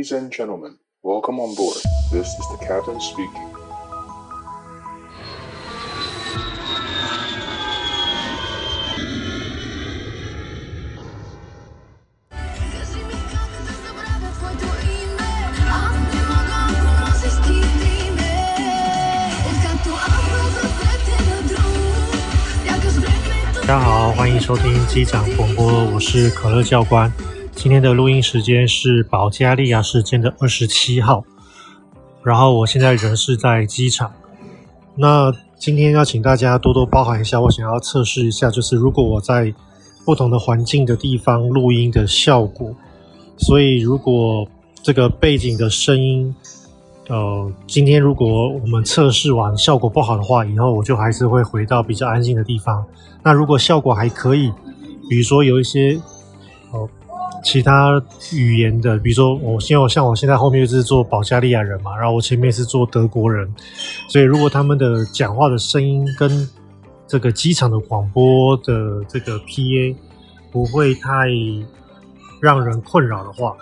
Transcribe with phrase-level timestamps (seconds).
[0.00, 1.75] Ladies and gentlemen, welcome on board.
[2.13, 3.49] This is the captain speaking.
[23.67, 27.11] 大家好，欢迎收听机长广播，我是可乐教官。
[27.61, 31.23] 今天的录音时间是保加利亚时间的二十七号，
[32.23, 34.11] 然后我现在人是在机场。
[34.95, 39.53] 那今天要请大家多多包涵一下，我想要测试一下，就是如果我在
[40.03, 42.75] 不同的环境的地方录音的效果。
[43.37, 44.47] 所以如果
[44.81, 46.35] 这个背景的声音，
[47.09, 52.83] 呃，今天如果我们测试完效果不好的话，以后我就还是会回到比较安静的地方。
[53.21, 54.51] 那如果效果还可以，
[55.07, 56.01] 比如说有一些，
[57.43, 58.01] 其他
[58.33, 63.51] 语言的，比如说我现在像我现在后面就是做保加利亚人嘛，然后我前面是做德国人，
[64.07, 66.47] 所以如果他们的讲话的声音跟
[67.07, 69.95] 这个机场的广播的这个 PA
[70.51, 71.27] 不会太
[72.39, 73.55] 让人困扰的话，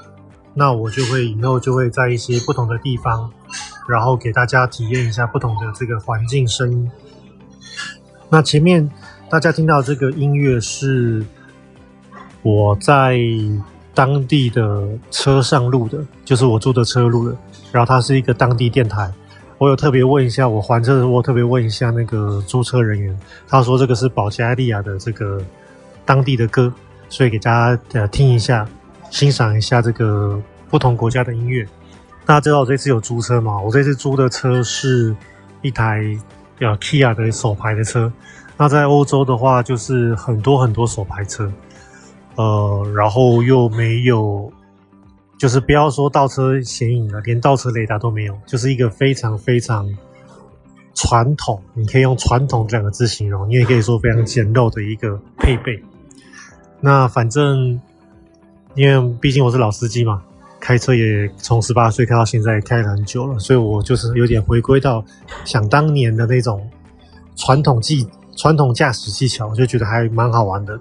[0.53, 3.31] 那我就会以后就会在一些不同的地方，
[3.87, 6.91] 然后给大家体验一下不同的这个环境声音。
[8.29, 8.89] 那前面
[9.29, 11.25] 大家听到这个音乐是。
[12.41, 13.19] 我在
[13.93, 17.35] 当地的车上录的，就是我租的车录的。
[17.71, 19.11] 然后它是一个当地电台。
[19.57, 25.41] 我有特别问一下，我还车的时候，我特别问一下那个租车人员，他说这个是保加利亚的这个
[26.05, 26.71] 当地的歌，
[27.09, 28.65] 所以给大家呃听一下，
[29.11, 31.67] 欣赏一下这个不同国家的音乐。
[32.25, 33.59] 大家知道我这次有租车吗？
[33.59, 35.13] 我这次租的车是
[35.61, 36.17] 一台
[36.59, 38.09] 呃 Kia 的手牌的车。
[38.55, 41.51] 那在欧洲的话，就是很多很多手牌车。
[42.39, 44.49] 呃，然后又没有，
[45.37, 49.85] 就是不要说倒车显影了，连倒车雷达都没有，就是一个非常非常
[50.95, 55.83] 传统，你可以用传统这两个字形容，你也可以说非常简陋的一个配备。
[56.79, 57.77] 那反正，
[58.73, 60.23] 因为毕竟我是老司机嘛，
[60.61, 65.03] 开车也从十八岁开到现在，开了很久了，所以我就是有点回归到
[65.43, 66.65] 想当年的那种
[67.35, 68.07] 传统技、
[68.37, 70.79] 传统驾驶技巧，我就觉得还蛮好玩的。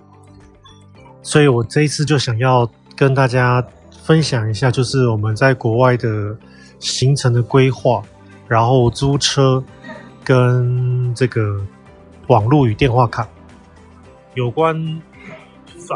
[1.28, 2.66] 所以我这一次就想要
[2.96, 3.62] 跟大家
[4.02, 6.34] 分享一下，就是我们在国外的
[6.78, 8.02] 行程的规划，
[8.46, 9.62] 然后租车
[10.24, 11.60] 跟这个
[12.28, 13.28] 网络与电话卡
[14.32, 15.02] 有关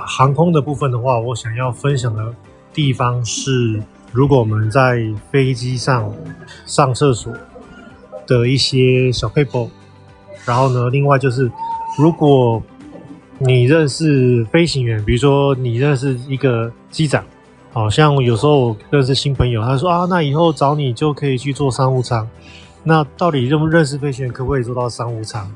[0.06, 2.34] 航空的部分的话，我想要分享的
[2.74, 3.82] 地方是，
[4.12, 6.12] 如果我们在飞机上
[6.66, 7.32] 上厕所
[8.26, 9.70] 的一些小 paper，
[10.44, 11.50] 然后呢，另外就是
[11.96, 12.62] 如果。
[13.44, 17.24] 你认识飞行员，比如说你认识一个机长，
[17.72, 22.28] 好像有时候我认识新朋友，他说啊，那以后找你就可以去做商务舱。
[22.84, 25.52] 那到底认不认识飞行员，可不可以做到商务舱？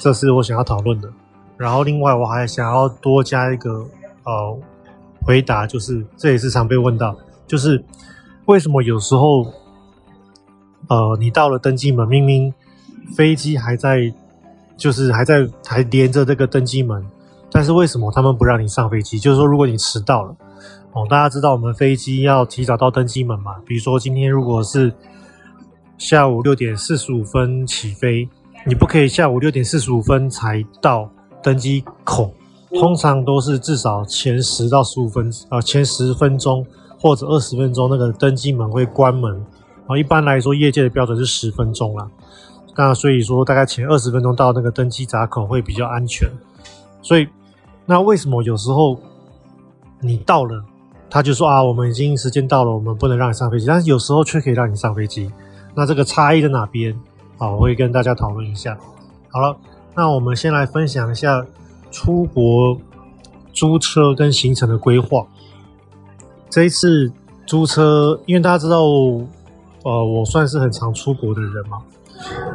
[0.00, 1.12] 这是我想要讨论的。
[1.58, 3.86] 然后另外我还想要多加一个
[4.24, 4.58] 呃
[5.20, 7.14] 回答，就是这也是常被问到，
[7.46, 7.84] 就是
[8.46, 9.46] 为什么有时候
[10.88, 12.54] 呃你到了登机门，明明
[13.14, 14.10] 飞机还在。
[14.80, 17.04] 就是还在还连着这个登机门，
[17.52, 19.18] 但是为什么他们不让你上飞机？
[19.18, 20.34] 就是说，如果你迟到了，
[20.92, 23.56] 哦，大家知道我们飞机要提早到登机门嘛？
[23.66, 24.90] 比如说今天如果是
[25.98, 28.26] 下午六点四十五分起飞，
[28.66, 31.10] 你不可以下午六点四十五分才到
[31.42, 32.32] 登机口，
[32.70, 36.66] 通常都是至少前十到十五分，呃，前十分钟
[36.98, 39.30] 或者二十分钟，那个登机门会关门。
[39.34, 42.08] 然后，一般来说，业界的标准是十分钟啦。
[42.76, 46.30] 那所以说，大概前二十分钟到那个登机闸口会比较安全。
[47.02, 47.28] 所以，
[47.84, 48.98] 那为什么有时候
[50.00, 50.64] 你到了，
[51.10, 55.30] 他就说啊，我们已经时间到了，我们不能让你上飞机，但是有时候却可以让你上飞机。
[55.74, 56.98] 那这个差异在哪边？
[57.36, 58.78] 好，我会跟大家讨论一下。
[59.28, 59.56] 好了，
[59.94, 61.44] 那我们先来分享一下
[61.90, 62.78] 出国
[63.52, 65.26] 租车跟行程的规划。
[66.48, 67.12] 这一次
[67.46, 68.82] 租车，因为大家知道，
[69.82, 71.78] 呃，我算是很常出国的人嘛。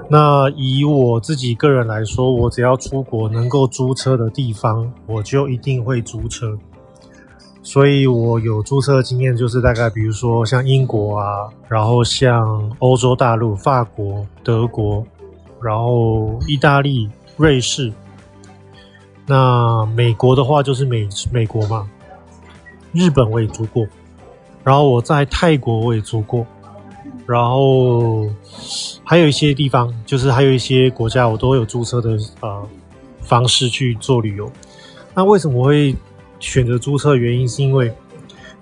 [0.10, 6.58] 那以我自己个人来说，我只要出国能够租车的地方，我就一定会租车。
[7.64, 15.04] 所以我有租车的经验，就是大概比如说像英国啊，然后像欧洲大陆、法国、德国，
[15.60, 17.92] 然后意大利、瑞士。
[19.26, 21.90] 那美国的话就是美美国嘛，
[22.92, 23.88] 日本我也租过，
[24.64, 26.46] 然后我在泰国我也租过。
[27.26, 28.28] 然后
[29.04, 32.68] 还有一些地方，就是还有一些国家，我都有租车的呃
[33.22, 34.52] 方式去做旅游。
[35.14, 35.96] 那为什么我会
[36.40, 37.92] 选择租车原因，是因为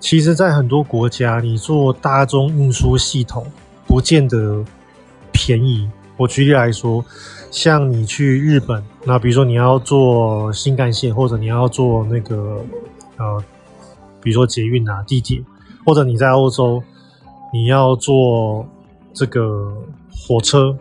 [0.00, 3.46] 其实，在很多国家，你做大众运输系统
[3.86, 4.64] 不见得
[5.32, 5.88] 便宜。
[6.16, 7.04] 我举例来说，
[7.50, 12.64] 像你去日本，那比如说你要坐新干线，或者你要坐那个
[13.16, 13.42] 呃，
[14.22, 15.42] 比如说捷运啊、地铁，
[15.84, 16.82] 或者你在欧洲，
[17.54, 18.66] 你要坐
[19.12, 19.72] 这个
[20.10, 20.76] 火车，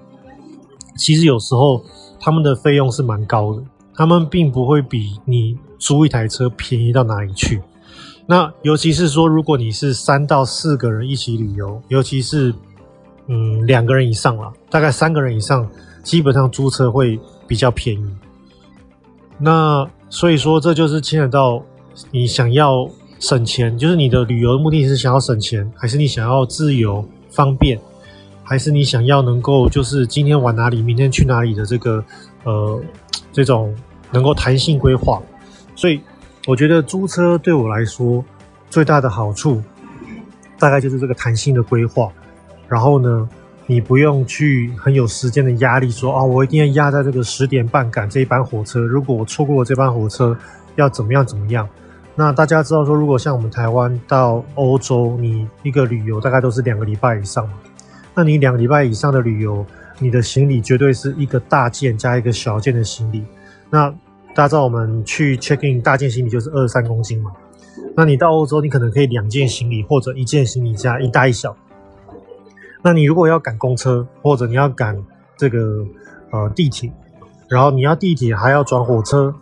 [0.97, 1.85] 其实有时候
[2.19, 3.61] 他们的费用是蛮高的，
[3.93, 7.61] 他们并不会比你租一台车便宜到哪里去。
[8.25, 12.51] 那尤其是说，如果你是三到四个人一起旅游，尤其是
[13.27, 15.69] 嗯，两个人以上了，大概三个人以上，
[16.01, 18.15] 基本上租车会比较便宜。
[19.37, 21.63] 那所以说，这就是牵扯到
[22.09, 22.89] 你想要
[23.23, 27.79] 省钱，就是你的旅游目的是想要省钱，还是你想要自由方便，
[28.43, 32.03] 还是你想要能够就是今天玩哪里，明天去哪里的这个
[32.43, 32.81] 呃
[33.31, 33.73] 这种
[34.11, 35.21] 能够弹性规划。
[35.73, 36.01] 所以
[36.47, 38.21] 我觉得租车对我来说
[38.69, 39.63] 最大的好处，
[40.59, 42.11] 大概就是这个弹性的规划。
[42.67, 43.29] 然后呢，
[43.65, 48.81] 你不用去很有时间的压力说，说啊，我一定要压在这个十点半赶这一班火车。
[48.81, 50.37] 如果我错过了这班火车，
[50.75, 51.65] 要怎么样怎么样？
[52.15, 57.53] 那大家知道说，如果像我们台湾到欧洲，你一个旅游大概都是两个礼拜以上嘛。
[58.13, 59.65] 那你两个礼拜以上的旅游，
[59.97, 63.23] 你的行李绝对是一个大件加一个小件的行李。
[63.71, 63.89] 那
[64.35, 67.31] 大家知道我们去 check in 大件行李就是二三公斤嘛。
[67.95, 71.55] 那你到欧洲，你可能可以两件行李或者一件行李加一大一小。
[72.83, 74.95] 那你如果要赶公车，或者你要赶
[75.35, 75.83] 这个
[76.29, 76.91] 呃地铁，
[77.47, 79.33] 然后你要地铁还要转火车，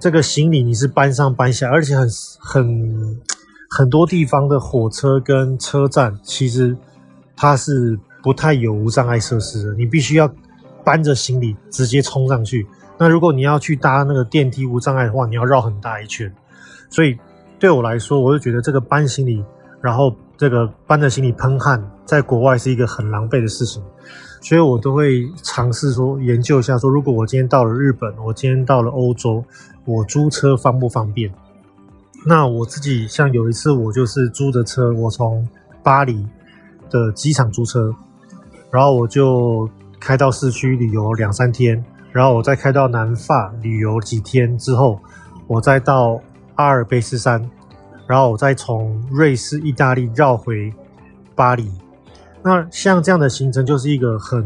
[0.00, 2.08] 这个行李你是搬上搬下，而且很
[2.40, 3.20] 很
[3.68, 6.74] 很多地方的火车跟车站其实
[7.36, 10.32] 它是不太有无障碍设施的，你必须要
[10.82, 12.66] 搬着行李直接冲上去。
[12.96, 16.34] 那如果你要去搭那个电梯无障碍的话，你要绕很大一圈。
[16.88, 17.18] 所以
[17.58, 19.44] 对我来说，我就觉得这个搬行李，
[19.82, 20.16] 然后。
[20.40, 23.82] 这个搬着行李喷汗，在国外是一个很狼狈的事情，
[24.40, 29.44] 所以我都会尝试说研究一下，说如果我今天到了日本，我今天到了欧洲，
[29.84, 31.32] 我租车方不方便？
[32.26, 35.48] 那我自己像有一次，我就是租的车，我从
[35.82, 36.26] 巴黎
[36.90, 37.94] 的机场租车，
[38.70, 39.68] 然后我就
[39.98, 45.00] 开到市区旅游两三天，然后我再开到南法旅游几天之后，
[45.46, 46.20] 我再到
[46.56, 47.50] 阿尔卑斯山。
[48.06, 50.74] 然后我再从瑞士、意大利绕回
[51.36, 51.70] 巴黎。
[52.42, 54.44] 那像这样的行程就是一个很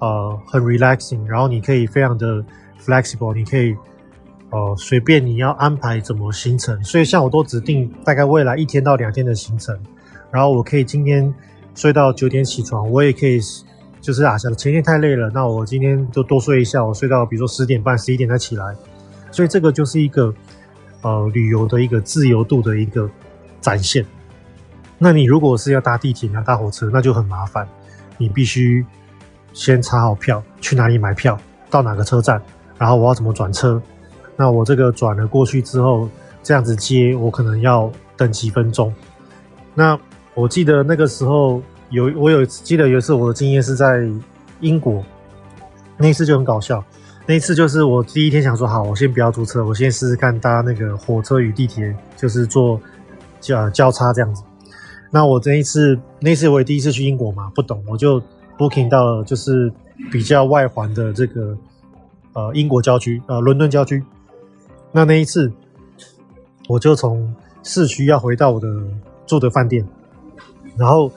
[0.00, 2.44] 呃很 relaxing，然后你可以非常的
[2.84, 3.76] flexible，你可以
[4.50, 6.82] 呃随便你要安排怎么行程。
[6.84, 9.78] 所以像我都指定大概未来一天到两天的行程，
[10.30, 11.32] 然后我可以今天
[11.74, 13.40] 睡到九点起床，我也可以
[14.00, 18.74] 就是啊，想前天太累了，那我今天就多睡一下，我睡到比如说十点半、十一点再起来。
[19.30, 20.34] 所以这个就是一个。
[21.02, 23.08] 呃，旅游的一个自由度的一个
[23.60, 24.04] 展现。
[24.98, 27.68] 那你如果是要搭地铁、要搭火车，那就很麻烦。
[28.16, 28.84] 你必须
[29.52, 31.38] 先查好票，去哪里买票，
[31.70, 32.42] 到哪个车站，
[32.76, 33.80] 然后我要怎么转车。
[34.36, 36.08] 那我这个转了过去之后，
[36.42, 38.92] 这样子接，我可能要等几分钟。
[39.74, 39.98] 那
[40.34, 44.06] 我记得那个时候有，我有记得有一次我的经验是在
[44.60, 45.02] 英国，
[45.96, 46.84] 那一次就很搞笑。
[47.26, 52.80] 那一次就是我第一天想说好，我先不要租车，我先试试看搭那个火车与地铁，就是做
[53.40, 54.42] 交交叉这样子。
[55.10, 58.22] 那我这一次，那次我也第一次去英国嘛，不懂，我就
[58.58, 59.72] booking 到了就是
[60.12, 61.56] 比较外环的这个
[62.34, 64.04] 呃英国郊区，呃伦敦郊区。
[64.96, 65.52] 那那一次，
[66.68, 68.66] 我就从市区要回到我的
[69.26, 69.86] 住的饭店，
[70.74, 71.12] 然后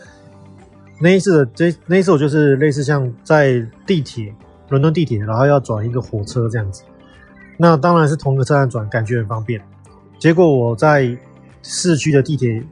[0.99, 4.35] 那一次的这那一次我就是类似像在地铁。
[4.67, 6.83] 伦敦地铁，然后要转一个火车这样子，
[7.57, 9.59] 那当然是同个车站转，感觉很方便。
[10.19, 11.17] 结果我在
[11.63, 12.63] 市区的地铁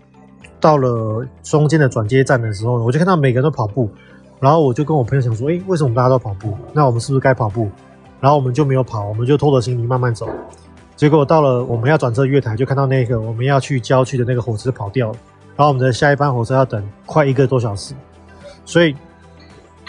[0.60, 3.90] 到了中间的转接站的时候，我就看到每个人都跑步，
[4.40, 6.56] 然后我就跟我朋友想说：“诶，为什么大家都跑步？
[6.72, 7.68] 那我们是不是该跑步？”
[8.22, 10.30] 然后我们就没有跑，我们就拖着行李慢慢走。
[10.98, 15.18] 结果到了我们要转车月台，就看到那个我们要去郊区的那个火车跑掉了，
[15.56, 17.94] 然后我们的下一班火车要等快一个多小时，
[18.66, 18.94] 所以。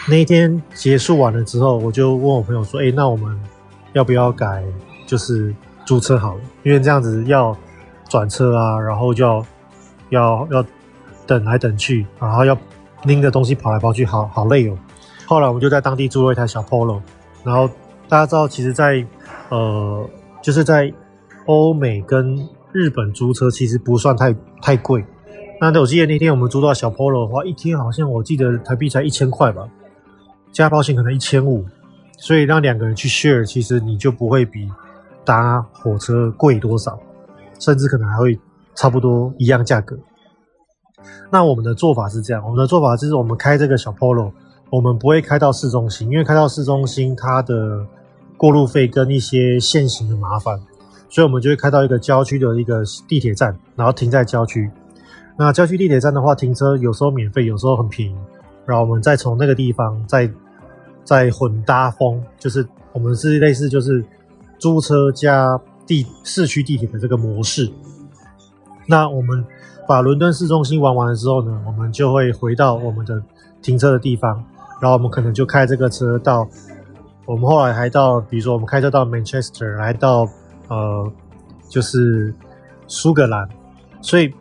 [0.07, 3.37] 那一天结束完了之后，我就问我朋友说：“诶，那我们
[3.91, 4.63] 要不要改，
[5.05, 5.53] 就是
[5.85, 6.41] 租车好了？
[6.63, 7.55] 因为这样子要
[8.07, 9.45] 转车啊，然后就要
[10.09, 10.65] 要要
[11.27, 12.57] 等来等去，然后要
[13.03, 14.77] 拎着东西跑来跑去，好好累哦。”
[15.27, 17.01] 后来我们就在当地租了一台小 Polo，
[17.43, 17.69] 然后
[18.07, 19.07] 大家知道，其实在，在
[19.49, 20.09] 呃，
[20.49, 20.91] 就是在
[21.45, 22.35] 欧美跟
[22.71, 25.05] 日本租车其实不算太太贵。
[25.61, 29.69] 那我记得那天我们租到小 Polo 的话，一天好像我记得台币才一千块吧。
[30.51, 31.63] 加保险可能一千五，
[32.17, 34.67] 所以让两个人去 share，其实你就不会比
[35.23, 36.99] 搭火车贵多少，
[37.59, 38.39] 甚至可能还会
[38.73, 39.95] 差不多一样价格。
[41.29, 44.31] 那我们的做法是这样，我们的做法就是我们开这个小 Polo，
[44.71, 47.85] 我们不会开到市中心，因为开到市中心它的
[48.39, 50.57] 过路费跟一些限行的麻烦，
[51.09, 54.71] 所以我们就会开到一个郊区的一个地铁站，然后停在郊区。
[55.37, 58.15] 那郊区地铁站的话，停车有时候免费，有时候很便宜，
[58.65, 60.31] 然后我们再从那个地方再
[61.03, 64.01] 再混搭风，就是我们是类似就是
[64.57, 67.69] 租车加地市区地铁的这个模式。
[68.87, 69.45] 那我们。
[69.87, 73.19] 把伦敦市中心玩完了之后呢，我们就会回到我们的
[73.59, 74.35] 停车的地方，
[74.79, 76.47] 然后我们可能就开这个车到，
[77.29, 80.27] 我们后来还到，比如说我们开车到 Manchester，来到
[80.67, 81.11] 呃，
[81.69, 82.33] 就是
[82.87, 83.47] 苏格兰，
[84.01, 84.33] 所以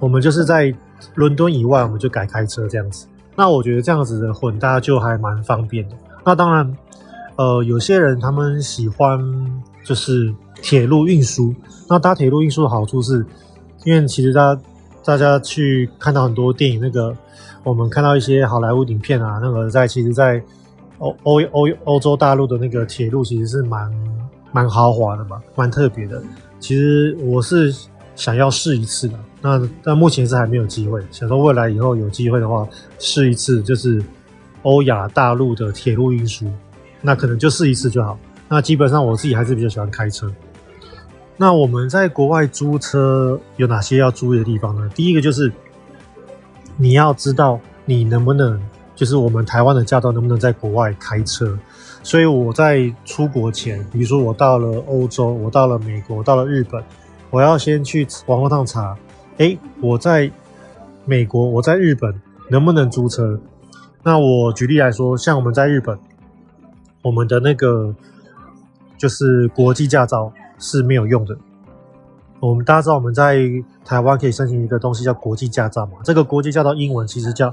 [0.00, 0.74] 我们就是在
[1.14, 3.06] 伦敦以外，我们就改开车这样子。
[3.36, 5.94] 那我觉得这样子的混搭就还蛮方便的。
[6.24, 6.76] 那当然，
[7.36, 9.16] 呃，有些人他们喜欢
[9.84, 11.54] 就是铁路运输，
[11.88, 13.24] 那搭铁路运输的好处是，
[13.84, 14.58] 因为其实它。
[15.06, 17.14] 大家去看到很多电影，那个
[17.62, 20.42] 我们看到一些好莱坞影片啊，那个在其实，在
[21.04, 23.92] 欧欧欧欧洲大陆的那个铁路其实是蛮
[24.52, 26.22] 蛮豪华的嘛，蛮特别的。
[26.58, 27.74] 其实我是
[28.16, 31.02] 想要试一次的，那但目前是还没有机会。
[31.10, 32.66] 想说未来以后有机会的话，
[32.98, 34.02] 试一次就是
[34.62, 36.50] 欧亚大陆的铁路运输，
[37.02, 38.18] 那可能就试一次就好。
[38.48, 40.32] 那基本上我自己还是比较喜欢开车。
[41.36, 44.88] 那我们在国外租车有哪些要注意的地方呢？
[44.94, 45.52] 第一个就是
[46.76, 48.58] 你要知道你能不能，
[48.94, 51.58] 就是我们台湾的驾照能不能在国外开车。
[52.02, 56.82] 所以我在出国前，比如说我到了欧洲，我到了美国，到了日本，
[57.30, 58.96] 我要先去网络上查，
[59.38, 60.30] 诶，我在
[61.04, 62.20] 美国，我在日本
[62.50, 63.40] 能不能租车？
[64.02, 65.98] 那我举例来说，像我们在日本，
[67.02, 67.94] 我们的那个
[68.98, 70.32] 就是国际驾照。
[70.56, 71.36] 是没有用的。
[72.38, 73.36] 我们大家知道，我们在
[73.84, 75.94] 台湾可以申请一个东西叫国际驾照嘛？
[76.04, 77.52] 这个国际驾照英文其实叫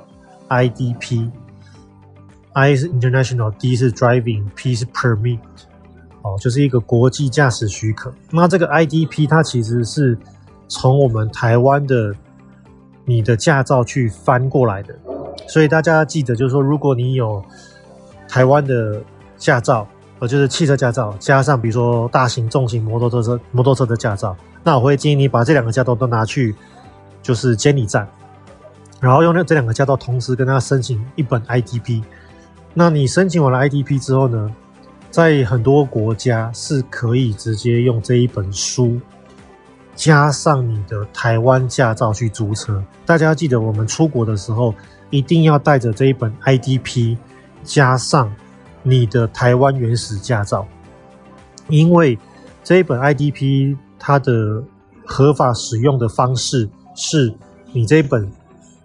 [0.52, 5.40] IDP，I 是 International，D 是 Driving，P 是 Permit，
[6.22, 8.14] 哦，就是一个国际驾驶许可。
[8.30, 10.18] 那这个 IDP 它其实是
[10.68, 12.14] 从我们台湾的
[13.06, 14.94] 你的驾照去翻过来的，
[15.48, 17.44] 所以大家记得，就是说，如果你有
[18.28, 19.02] 台湾的
[19.38, 19.88] 驾照。
[20.20, 26.54] 呃，就是汽车驾照加上，比如说大型、重型摩托车、摩托车的驾照，那我会建议你把这两个驾照都拿去，
[27.24, 28.08] 就是监理站，
[29.02, 32.02] 然后用那这两个驾照同时跟他申请一本 IDP。
[32.74, 34.50] 那你申请完了 IDP 之后呢，
[35.10, 38.98] 在很多国家是可以直接用这一本书
[39.94, 42.82] 加上你的台湾驾照去租车。
[43.06, 44.74] 大家记得，我们出国的时候
[45.10, 47.18] 一定要带着这一本 IDP
[47.64, 48.34] 加上。
[48.84, 50.68] 你的台湾原始驾照，
[51.70, 52.18] 因为
[52.64, 54.64] 这一本 IDP 它的
[55.06, 57.32] 合法使用的方式是
[57.74, 58.28] 你这一本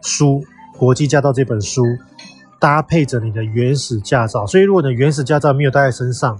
[0.06, 0.42] 书
[0.78, 1.82] 国际驾照这本书
[2.60, 6.38] 搭配着你的原始驾照，所以如果你的原始驾照没有带在身上，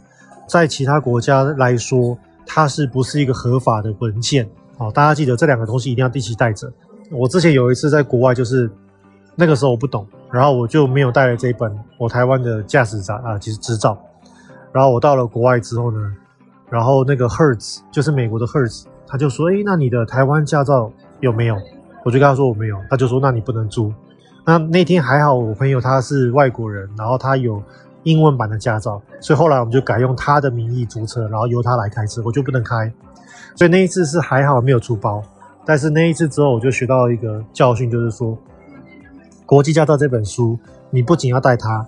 [0.49, 4.49] 在其他国家来说，它是不是一个合法的文件？
[4.78, 6.73] 好，大家记得这两个东西一定要一起带着。
[7.11, 8.70] 我之前有一次在国外就是。
[9.38, 13.94] 那个时候我不懂，然后我就没有带了这一本我台湾的驾驶证啊，其实执照。
[14.73, 15.99] 然后我到了国外之后呢，
[16.70, 21.56] 然后那个 Hertz 就是美国的 Hertz，他就说：“诶，那你的台湾驾照有没有？”
[22.06, 23.92] 我就跟他说我没有，他就说：“那你不能租。”
[24.46, 27.60] 那那天还好，我朋友他是外国人，然后他有
[28.04, 32.92] 英文版的驾照，所以后来我们就改用他的名义租车，然后由他来开车，我就不能开。
[33.56, 35.20] 所以那一次是还好没有出包，
[35.64, 38.38] 但是那一次之后我就学到一个教训，就是说。
[39.44, 40.56] 国际驾照这本书，
[40.90, 41.84] 你不仅要带它，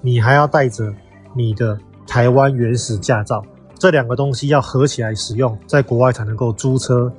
[0.00, 0.94] 你还要带着
[1.34, 3.44] 你的台湾原始驾照，
[3.76, 7.12] 这两个东西要合起来使用，在国外才能够租车。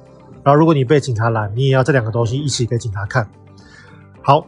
[0.47, 3.27] 然后，如果你被警察拦，你也要这两个东西一起给警察看。
[4.21, 4.47] 好，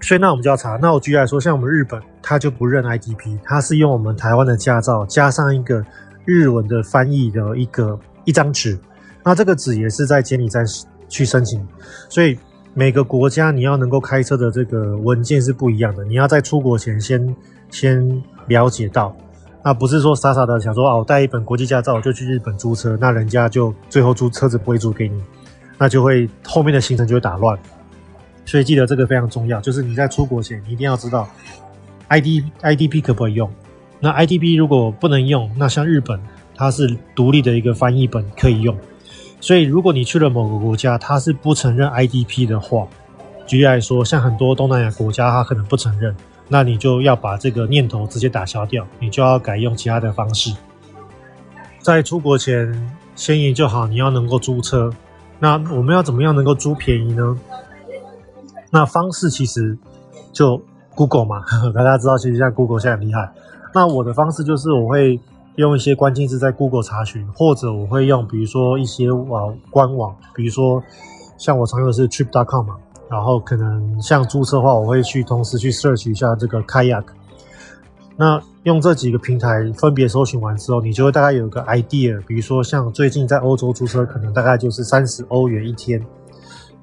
[0.00, 0.76] 所以那我们就要查。
[0.82, 5.80] 那我举例来说，像我们日本，他就不认 IDP，他是用我们台湾的驾照加上一个
[6.24, 8.76] 日文的翻译的一个一张纸，
[9.22, 10.66] 那这个纸也是在监理站
[11.08, 11.64] 去申请，
[12.08, 12.36] 所以。
[12.78, 17.34] 每个国家你要能够开车的这个文件是不一样的，你要在出国前先
[17.70, 19.16] 先了解到，
[19.66, 25.20] 那不是说傻傻的想说哦，带一本国际驾照就去日本租车，那人家就最后租车子不会租给你，
[25.76, 27.58] 那就会后面的行程就会打乱。
[28.44, 31.28] 所以记得这个非常重要，就是你在出国前你一定要知道
[32.06, 33.50] ，ID IDP 可不可以用？
[33.98, 36.20] 那 IDP 如果不能用，那像日本
[36.54, 38.78] 它是独立的一个翻译本可以用。
[39.40, 42.86] 所以，如果你去了某个国家，它是不承认 IDP 的话，
[43.48, 46.14] 举例来说，像很多东南亚国家，它可能不承认，
[46.48, 50.54] 那你就要把这个念头直接打消掉，你就要改用其他的方式。
[51.80, 54.92] 在出国前，先研究好你要能够租车。
[55.38, 57.38] 那我们要怎么样能够租便宜呢？
[58.70, 59.76] 那方式其实
[60.32, 60.60] 就
[60.94, 61.42] Google 嘛，
[61.74, 63.30] 大家知道，其实像 Google 现在很厉害。
[63.74, 65.20] 那我的方式就是我会
[65.56, 70.82] 用一些关键字在 Google 查询，或者我会用比如说一些网官网，比如说
[71.36, 72.76] 像我常用的是 Trip.com 嘛，
[73.08, 77.04] 然后可能像租车的话，我会去同时去 search 一下这个 Kayak。
[78.16, 82.20] 那用这几个平台分别搜寻完之后，你就会大概有个 idea。
[82.26, 86.04] 比如说像最近在欧洲租车，可能大概就是三十欧元一天。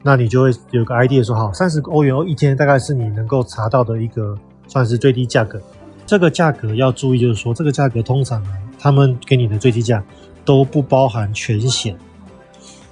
[0.06, 4.38] 那你就会有个 idea 说，好，三十欧元一天大概是你能够查到的一个
[4.68, 5.62] 算是最低价格。
[6.06, 8.46] 这个价格要注意，就是说这个价格通常
[8.78, 10.04] 他们给你的最低价
[10.44, 11.98] 都不包含全险，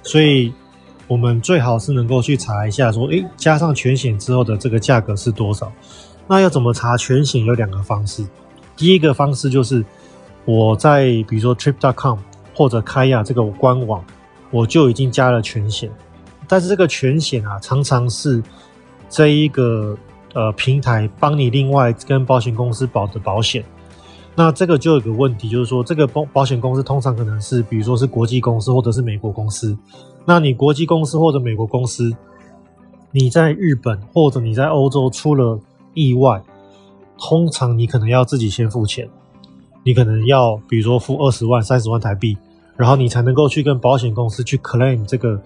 [0.02, 0.52] 所以
[1.12, 5.70] 我们最好是能够去查一下，说，诶，加上全险之后的这个价格是多少。
[6.26, 7.44] 那要怎么查全险？
[7.44, 8.24] 有两个方式。
[8.78, 9.84] 第一个方式就是
[10.46, 12.18] 我在比如说 Trip.com
[12.54, 14.02] 或者开亚这个官网，
[14.50, 15.90] 我就已经加了全险。
[16.48, 18.42] 但是这个全险啊，常常是
[19.10, 19.94] 这一个
[20.32, 23.62] 呃平台帮你另外跟保险公司保的保险。
[24.34, 29.76] 那这个就有个问题，就是说这个保保险公司通常可能是比如说是国际公司或者是美国公司。
[30.24, 32.10] 那你国际公司或者美国公司，
[33.10, 35.60] 你在日本或者你在欧洲出了
[35.94, 36.42] 意外，
[37.18, 39.08] 通常你可能要自己先付钱，
[39.84, 42.36] 你可能要比如说付二十万、三十万台币，
[42.76, 45.42] 然后你才能够去跟保险公司去 claim 这个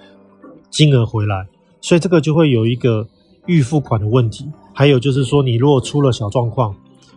[0.70, 1.46] 金额回来，
[1.80, 3.08] 所以这个就会有一个
[3.46, 4.46] 预付款的问题。
[4.72, 6.74] 还有就是说，你如果出了小状况，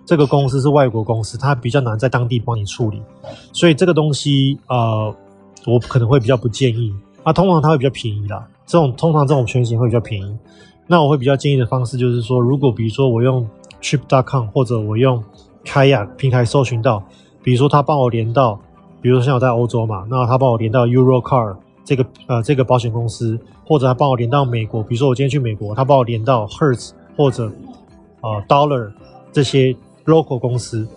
[0.09, 2.99] 这个公司是外国公司，它比较难在当地帮你处理，
[3.53, 5.15] 所以这个东西呃，
[5.67, 6.91] 我可能会比较不建议。
[7.21, 10.37] 啊，通常它会比较便宜啦，这种通常这种全型会比较便宜。
[10.87, 13.47] 那我会比较建议的方式就是说，如果比如说我用
[13.83, 15.23] Trip.com 或者我用
[15.63, 17.03] Kayak 平台搜寻到，
[17.43, 18.59] 比如说他帮我连到，
[19.03, 27.51] 比如说像我在欧洲嘛，那他帮我连到 Eurocar 这个呃这个保险公司，或者他帮我连到美国，比如说我今天去美国，他帮我连到 Hertz 或者
[28.21, 28.91] 呃 Dollar
[29.31, 29.75] 这些
[30.09, 30.87] local 公司，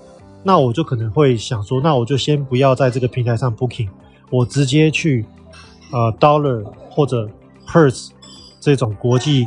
[0.42, 3.88] 那我就可能会想说，那我就先不要在这个平台上 booking，
[4.30, 5.24] 我直接去
[5.92, 7.28] 呃 Dollar 或者
[7.66, 8.08] Hertz
[8.60, 9.46] 这种国际。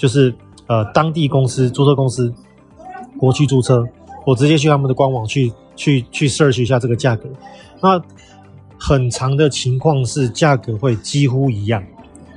[0.00, 0.34] 就是
[0.66, 2.32] 呃，当地公司租车公司，
[3.18, 3.86] 国际租车，
[4.24, 7.28] 我直接去他们的官网去去去 search 一下这个价格。
[7.82, 8.02] 那
[8.78, 11.84] 很长的情况是价格会几乎一样。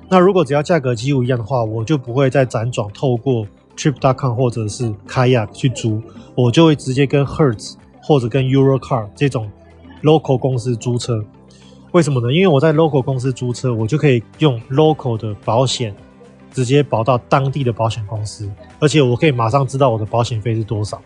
[0.09, 6.01] 那如果只要价格几乎一样的话，我就不会再辗转透过 Trip.com 或者是 Kayak 去租，
[6.35, 9.49] 我就会直接跟 Hertz 或者跟 Eurocar 这种
[10.01, 11.23] local 公司租车。
[11.91, 12.33] 为什么呢？
[12.33, 15.95] 因为我在 local 公司租车，我就可以用 local 的保险。
[16.51, 21.01] 直接保到当地的保险公司，而且我可以马上知道我的保险费是多少。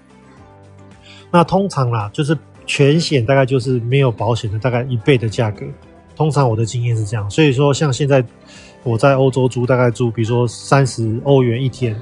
[1.32, 5.66] 那通常啦，就是全险大概就是没有保险的大概一倍的价格。
[6.18, 8.22] 通常我的经验是这样，所以说像现在
[8.84, 11.98] 我在欧洲租，大概租比如说三十欧元一天，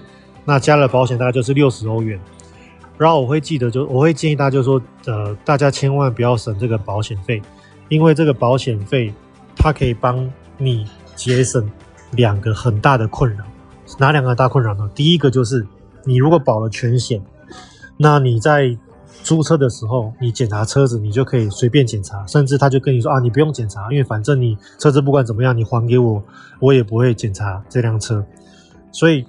[0.46, 2.18] 那加了保险大概就是六十欧元。
[2.98, 7.42] 然后我会记得就我会建议大家就是说，呃，大家千万不要省这个保险费，
[7.90, 9.14] 因为这个保险费
[9.58, 11.70] 它可以帮你节省。
[12.12, 13.44] 两个很大的困扰，
[14.00, 14.90] 哪两个大困扰呢？
[14.96, 15.68] 第一个就是
[16.06, 17.22] 你如果保了全险，
[17.98, 18.78] 那你在
[19.22, 26.24] 租车的时候，你检查车子，你就可以随便检查，甚至他就跟你说啊，你不用检查，因为反正你车子不管怎么样，你还给我，
[26.62, 28.24] 我也不会检查这辆车，
[28.94, 29.26] 所以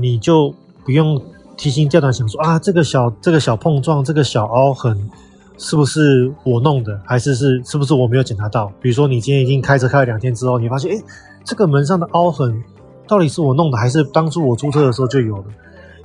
[0.00, 1.20] 你就不用
[1.56, 5.10] 提心吊胆想说啊，这个小这个小碰撞，这个小凹痕
[5.58, 8.72] 是不是我弄的，还是是是不是我没有检查到？
[8.80, 11.02] 比如说你今天已经开车开了两天之后，你发现诶
[11.44, 12.62] 这个门上的凹痕
[13.06, 15.44] 到底是我弄的，还是当初我租车的时候就有的？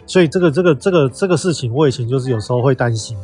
[0.06, 3.18] 所以这个这个这个这个事情，我以前就是有时候会担心。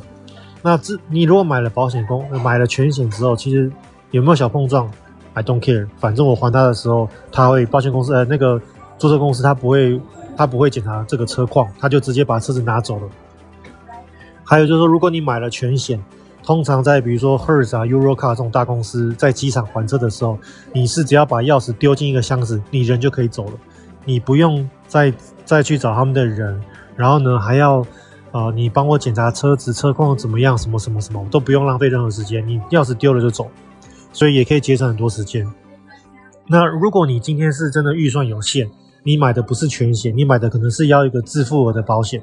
[0.61, 3.71] 那这你如果买了保险公买了全险之后，其实
[4.11, 4.89] 有没有小碰撞
[5.33, 8.61] ，I don't care，反正我还他的时候，他会保险公司呃那个
[8.97, 9.99] 租车公司他不会
[10.35, 13.07] 他不会检查这个车况，他就直接把车子拿走了。
[14.43, 16.03] 还有就是说，如果你买了全险。
[16.45, 20.37] 通常在比如说 Hertz 啊、Eurocar 这种大公司，在机场还车的时候，
[20.73, 23.53] 你是只要把钥匙丢进一个箱子，你人就可以走了，
[24.03, 25.13] 你不用再
[25.45, 26.61] 再去找他们的人，
[26.97, 27.81] 然后呢还要
[28.33, 33.49] 呃你帮我检查车子车况怎么样，什么什么什么都不用浪费任何时间，你钥匙丢了就走，
[34.11, 35.49] 所以也可以节省很多时间。
[36.47, 38.69] 那如果你今天是真的预算有限，
[39.03, 42.21] 你买的不是全险，你买的可能是要一个自付额的保险，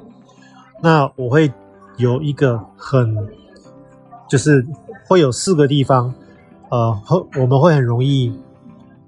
[0.81, 1.51] 那我会
[1.97, 3.15] 有一个很。
[4.29, 4.65] 就是
[5.09, 6.13] 会有四个地方，
[6.69, 8.33] 呃，会我们会很容易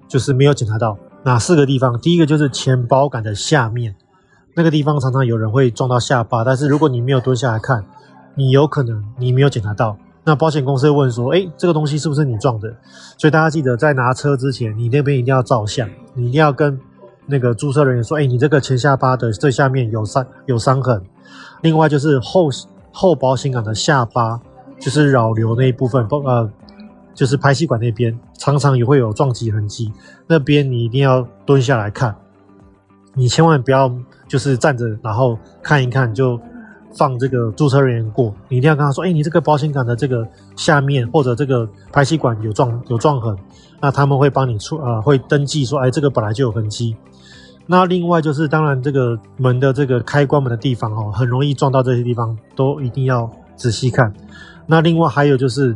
[0.05, 1.97] 就是没有检查到哪四个地方。
[1.97, 3.95] 第一个就是前保杆的下面
[4.53, 7.85] 那个地方，常常有人会撞到下巴，但是如果你没有蹲下来看，
[8.35, 9.97] 你有可能你没有检查到。
[10.25, 12.75] 那保险公司会问说：“诶，这个东西是不是你撞的？”
[13.17, 16.77] 所以大家记得在拿车之前，你那边一定要照相，你一定要跟
[17.25, 21.01] 那个租车人员说：“哎，你这个前下巴的最下面有伤有伤痕。”
[21.61, 22.49] 另外就是后
[22.91, 24.39] 后保险杆的下巴，
[24.79, 26.49] 就是扰流那一部分，不呃，
[27.13, 29.91] 就是排气管那边，常常也会有撞击痕迹。
[30.27, 32.13] 那边你一定要蹲下来看，
[33.13, 33.89] 你千万不要
[34.27, 36.37] 就是站着，然后看一看就
[36.93, 38.33] 放这个租车人员过。
[38.49, 43.35] 你一定要跟他说：“哎，你这个保险杆的这个下面或者这个排气管有撞有撞痕。”
[43.79, 46.95] 那他们会帮你出呃，会登记说：“哎，这个本来就有痕迹。”
[47.65, 54.13] 那另外就是，当然这个门的这个开关门的地方哦，很容易撞到这些地方，都一定要仔细看。
[54.65, 55.75] 那另外还有就是，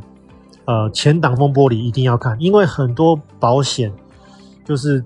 [0.66, 3.92] 呃，前挡风玻璃一定要看，因为很多保险
[4.66, 5.02] 就是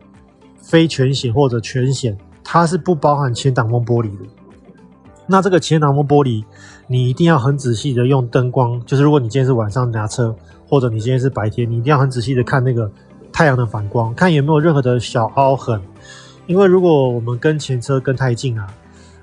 [0.60, 4.26] 非全险或者全险，它是不包含前挡风玻璃的。
[5.28, 6.44] 那这个前挡风玻璃，
[6.88, 10.36] 你一定要很仔细的用灯光，就是如果你今天是晚上拿车，
[10.68, 12.92] 或者你今天是白天，你一定要很仔细的看那个
[13.32, 15.80] 太阳的反光，看有没有任何的小凹痕。
[16.52, 18.68] 因为如果我们跟前车跟太近啊，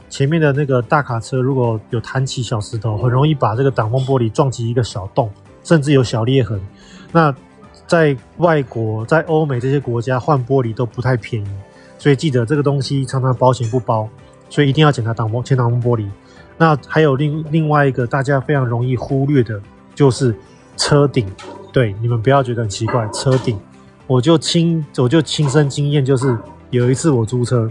[0.09, 5.31] 前面的那个大卡车如果有弹起小石头，很容易把这个挡风玻璃撞击一个小洞，
[5.63, 6.59] 甚至有小裂痕。
[7.13, 7.35] 那
[7.87, 11.49] 在外国，在欧美这些国家换玻璃都不太便宜，
[11.99, 14.09] 所以记得这个东西常常保险不包，
[14.49, 16.09] 所以一定要检查挡风前挡风玻璃。
[16.57, 19.61] 那还有另另外一个大家非常容易忽略的，
[19.95, 20.35] 就是
[20.79, 21.31] 车顶。
[21.75, 23.61] 对，你们不要觉得很奇怪，车顶，
[24.07, 26.35] 我就亲我就亲身经验就是。
[26.71, 27.71] 有一次我租车，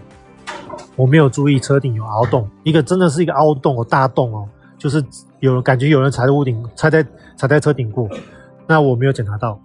[0.95, 5.03] 我没有注意车顶有凹洞，一个真的是一个凹洞哦，大洞哦，就是
[5.39, 7.05] 有感觉有人踩在屋顶，踩在
[7.35, 8.09] 踩在车顶过，
[8.65, 9.59] 那我没有检查到。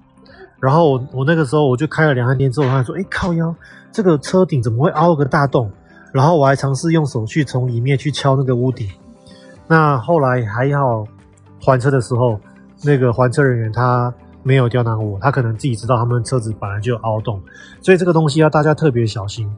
[0.61, 3.55] 然后我我那个时候我就开了两三天之后，他说：“哎，靠腰，
[3.91, 5.71] 这个车顶怎么会凹个大洞？”
[6.13, 8.89] 然后我还尝试用手去从里面去敲那个屋顶。
[9.67, 11.07] 那后来还好，
[11.61, 12.39] 还车的时候，
[12.85, 14.13] 那个还车人员他。
[14.43, 17.41] 没有刁难我，他可能自己知道他们车子本来就有凹洞，
[17.81, 19.49] 所以这个东西要大家特别小心。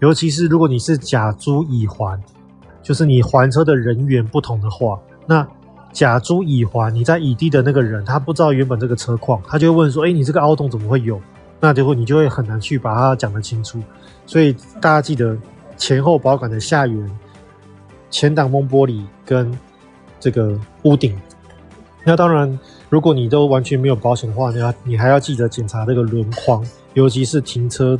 [0.00, 2.18] 尤其是如果你是甲租乙还，
[2.82, 5.46] 就是你还车的人员不同的话，那
[5.92, 11.20] 甲租乙还，你在乙地的那个人他不知道原本这个车况，他就会问说：“哎，你这个凹洞怎么会有？”
[11.60, 13.78] 那就会你就会很难去把它讲得清楚。
[14.24, 15.36] 所以大家记得
[15.76, 17.10] 前后保杆的下缘、
[18.08, 19.52] 前挡风玻璃跟
[20.18, 21.14] 这个屋顶。
[22.04, 22.58] 那当然。
[22.90, 26.62] 如果你都完全没有保险的话，你要你还要记得检查这个轮框，
[26.94, 27.96] 尤其是停车，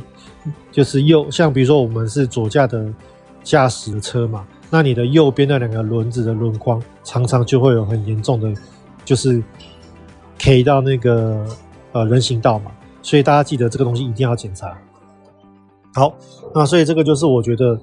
[0.69, 2.93] 就是右，像比如说我们是左驾的
[3.41, 8.53] 驾驶的车嘛，那你的右边那两个轮子的轮框常常就会有很严重的，
[9.05, 9.41] 就是
[10.37, 11.47] K 到那个
[11.93, 12.69] 呃人行道嘛，
[13.01, 14.77] 所以大家记得这个东西一定要检查。
[15.93, 16.13] 好，
[16.53, 17.79] 那所以这个就是我觉得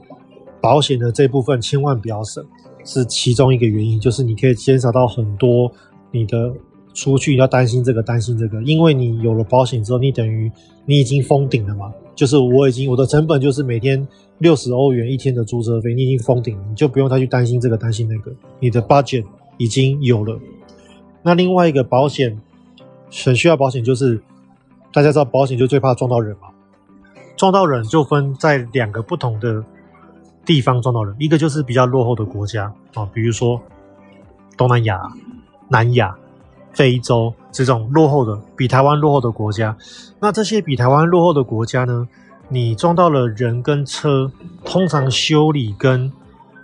[0.61, 2.45] 保险的这部分千万不要省，
[2.85, 5.73] 是其中一个原因，就是你可以减少到很多
[6.11, 6.53] 你的。
[6.99, 10.51] 出去要担心这个担心这个，因为你有了保险之后，你等于
[10.85, 11.93] 你已经封顶了嘛。
[12.17, 14.05] 就是我已经我的成本就是每天
[14.39, 19.25] 六十欧元一天的租车费，你已经封顶，你就不用再去担心这个担心那个，你的 budget
[19.59, 20.37] 已经有了。
[21.23, 22.37] 那另外一个保险
[23.25, 24.21] 很需要保险，就是
[24.93, 26.49] 大家知道保险就最怕撞到人嘛。
[27.37, 29.65] 撞到人就分在两个不同的
[30.45, 33.63] 地方撞到人，一个就是比较落后的国家啊，比如说
[34.57, 35.01] 东南亚、
[35.69, 36.19] 南亚。
[36.73, 39.77] 非洲这种落后的、比台湾落后的国家，
[40.21, 42.07] 那这些比台湾落后的国家呢，
[42.49, 44.31] 你撞到了人跟车，
[44.65, 46.13] 通常修理跟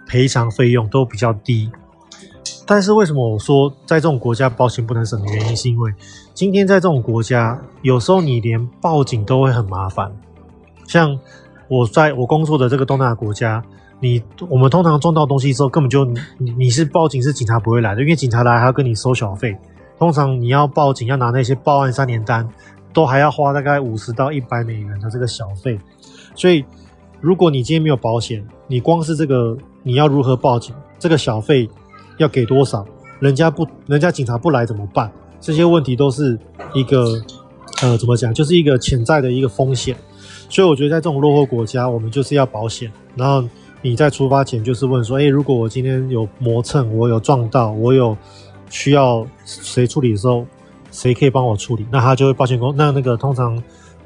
[0.07, 1.71] 赔偿费用都比较低。
[2.67, 5.93] 但是为什么我说在这种国家保险不能省的原因，是因为
[6.33, 10.11] 今天在这种国家，有时候你连报警都会很麻烦。
[10.87, 11.19] 像
[11.69, 13.63] 我在我工作的这个东南亚国家，
[14.01, 16.05] 你我们通常撞到东西之后，根本就
[16.39, 19.57] 你你是报警是警察不会来的，因为警察来还要跟你收小费。
[19.99, 22.49] 通常你要报警，要拿那些报案三年单，
[22.93, 25.79] 都还要花大概五十到一百美元的这个小费。
[26.35, 26.65] 所以，
[27.21, 31.69] 如果你今天没有保险，你光是这个你要如何报警，这个小费
[32.19, 32.85] 要给多少？
[33.21, 35.11] 人家不，人家警察不来怎么办？
[35.41, 36.39] 这些问题都是
[36.75, 37.23] 一个
[37.83, 39.97] 呃，怎么讲，就是一个潜在的一个风险。
[40.49, 42.91] 所以我觉得在这种落后国家，我们就是要保险。
[43.15, 43.49] 然后
[43.81, 48.17] 你在出发前就是问说，诶，如果我今天有磨蹭，我有撞到，我有。
[48.75, 50.45] 需要谁处理的时候，
[50.91, 51.87] 谁可以帮我处理？
[51.93, 53.57] 那他就会保险公那那个通常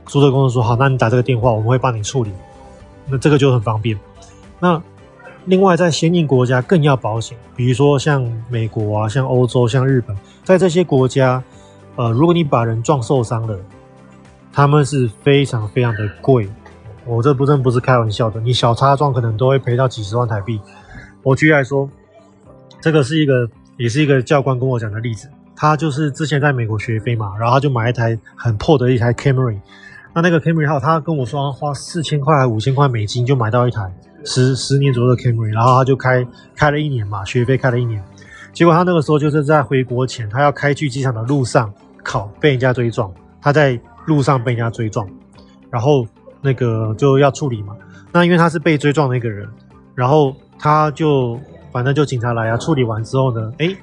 [0.05, 2.31] 租车公司说好，那你打这个电话，我们会帮你处理。
[3.07, 3.99] 那这个就很方便。
[4.61, 4.81] 那
[5.47, 11.43] 另外在先进国家更要保险，比如说像美国啊，像欧洲，像日本，在这些国家，
[11.97, 13.59] 呃，如果你把人撞受伤了，
[14.53, 16.47] 他们是非常非常的贵。
[17.07, 20.61] 我这不真不是开玩笑的，你小擦撞可能都会赔到几十万台币。
[21.23, 21.89] 我举例来说，
[22.83, 23.49] 这个是一个。
[23.79, 29.59] 也是一个教官跟我讲的例子，他就是之前在美国学飞嘛，然后他就买一台很破的一台 Camry，
[30.14, 33.91] 那那个 Camry 号，他跟我说花四千块还五千块美金就买到一台
[34.25, 38.03] 十十年左右的 Camry，然后他就开开了一年嘛，学费开了一年。
[38.53, 43.12] 结果他那个时候就是在回国前，他要开去机场的路上，靠，被人家追撞。
[43.41, 45.09] 他在路上被人家追撞，
[45.71, 46.05] 然后
[46.41, 47.77] 那个就要处理嘛。
[48.11, 49.49] 那因为他是被追撞的一个人，
[49.95, 51.38] 然后他就
[51.79, 53.77] 反正就警察来啊，处理完之后呢，诶，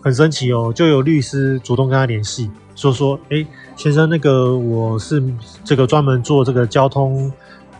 [0.00, 5.20] 很神奇哦，就有律师主动跟他联系，说说，诶，先生，那个我是
[5.64, 7.32] 这个专门做这个交通，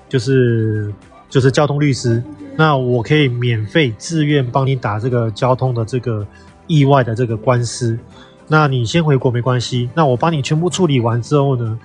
[0.08, 0.92] 就是
[1.30, 2.20] 就是交通律师。
[2.56, 6.26] 那我可以免费自愿帮你打这个交通的这个
[6.66, 7.96] 意外的这个官司，
[8.48, 9.88] 那你先回国没关系。
[9.94, 11.78] 那我帮你全部处理完之后呢，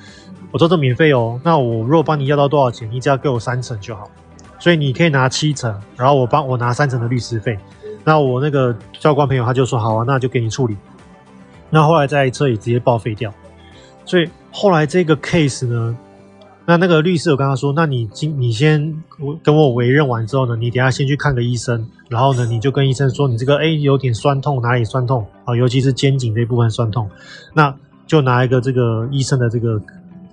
[0.52, 1.40] 我都是免费哦。
[1.44, 4.10] 那我如果帮你要到多少钱，你只要给我三成就好。
[4.62, 7.58] 所以你可以拿七成，然后我帮我拿三成的律师费。
[8.04, 10.78] 那我那个教官朋友他就说好啊，那就给你处理。
[11.72, 13.34] 那后来在车里直接报废掉。
[14.06, 15.98] 所以后来这个 case 呢？
[16.64, 19.04] 那那个律师，我跟他说，那你今你先
[19.42, 25.56] 跟我委任完之后呢，你等下先去看个医生，然后呢，你就跟医生说你这个哎有点酸痛，哪里酸痛啊？
[25.56, 27.10] 尤其是肩颈这一部分酸痛，
[27.54, 29.82] 那就拿一个这个医生的这个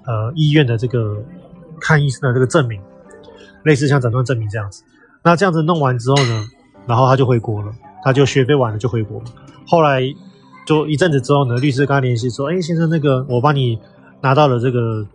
[0.05, 1.17] 呃医院的这个
[1.81, 2.79] 看医生的这个证明，
[3.65, 4.83] 类似像诊断证明这样子。
[5.23, 6.45] 那这样子弄完之后呢，
[6.87, 9.27] 然后他就回国了，他就学费完了就回国了。
[9.67, 10.03] 后来
[10.67, 13.79] 就一阵子之后呢，律师跟他联系说，哎先生，那个我帮你
[14.21, 15.07] 拿到了这个。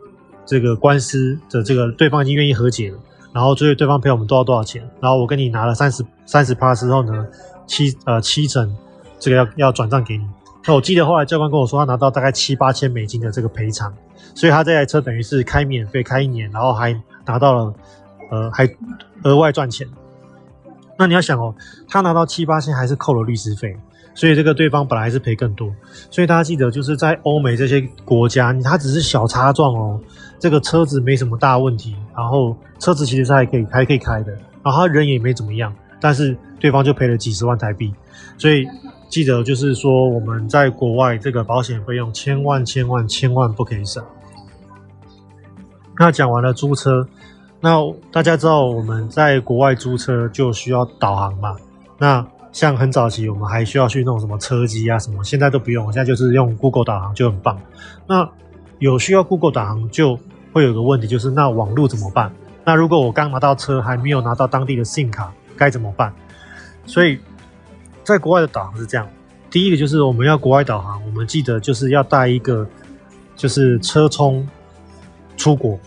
[0.45, 2.97] 这个官司的这个对方已经愿意和解了，
[3.31, 7.25] 然后所以对方赔我们多少多少钱，然后我跟你拿了三十三十趴之后呢，
[7.65, 8.75] 七呃七成
[9.17, 10.25] 这个要要转账给你。
[10.67, 13.93] 那我记得后来教官跟我说，他拿到大概七八千美金的这个赔偿，
[14.35, 16.93] 所以他这台车等于是开免费开一年，然后还
[17.25, 17.73] 拿到了
[18.33, 18.67] 呃还
[19.23, 19.87] 额外赚钱。
[20.97, 21.53] 那你要想哦，
[21.87, 23.75] 他拿到七八千还是扣了律师费。
[24.15, 25.73] 所以这个对方本来是赔更多，
[26.11, 29.99] 所以大家记得就是在欧美这些国家，他只是小擦撞哦，
[30.37, 37.91] 这个车子没什么大问题，然后车子其实是还可以还可以开的，然后他人也没怎么样，但是对方就赔了几十万台币，
[38.37, 38.67] 所以
[39.09, 44.05] 记得就是说我们在国外这个保险费用千万千万千万不可以省。
[45.97, 47.07] 那讲完了租车，
[47.65, 47.79] 那
[48.11, 51.55] 大家知道我们在国外租车就需要导航嘛？
[51.97, 57.57] 那像很早期，我们还需要去弄什么车机啊什么，现在都不用，现在就是用 Google 导航就很棒。
[58.05, 58.29] 那
[58.79, 60.19] 有需要 Google 导航，就
[60.51, 62.33] 会有个问题，就是那网路怎么办？
[62.65, 66.13] 那如果我刚拿到车，还没有拿到当地的 SIM 卡，该怎么办？
[66.85, 67.17] 所以，
[68.03, 69.07] 在国外的导航是这样：
[69.49, 72.67] 第一个就是我们要国外导航，我们记得就是要带一个
[73.37, 74.45] 就是车充
[75.37, 75.79] 出国。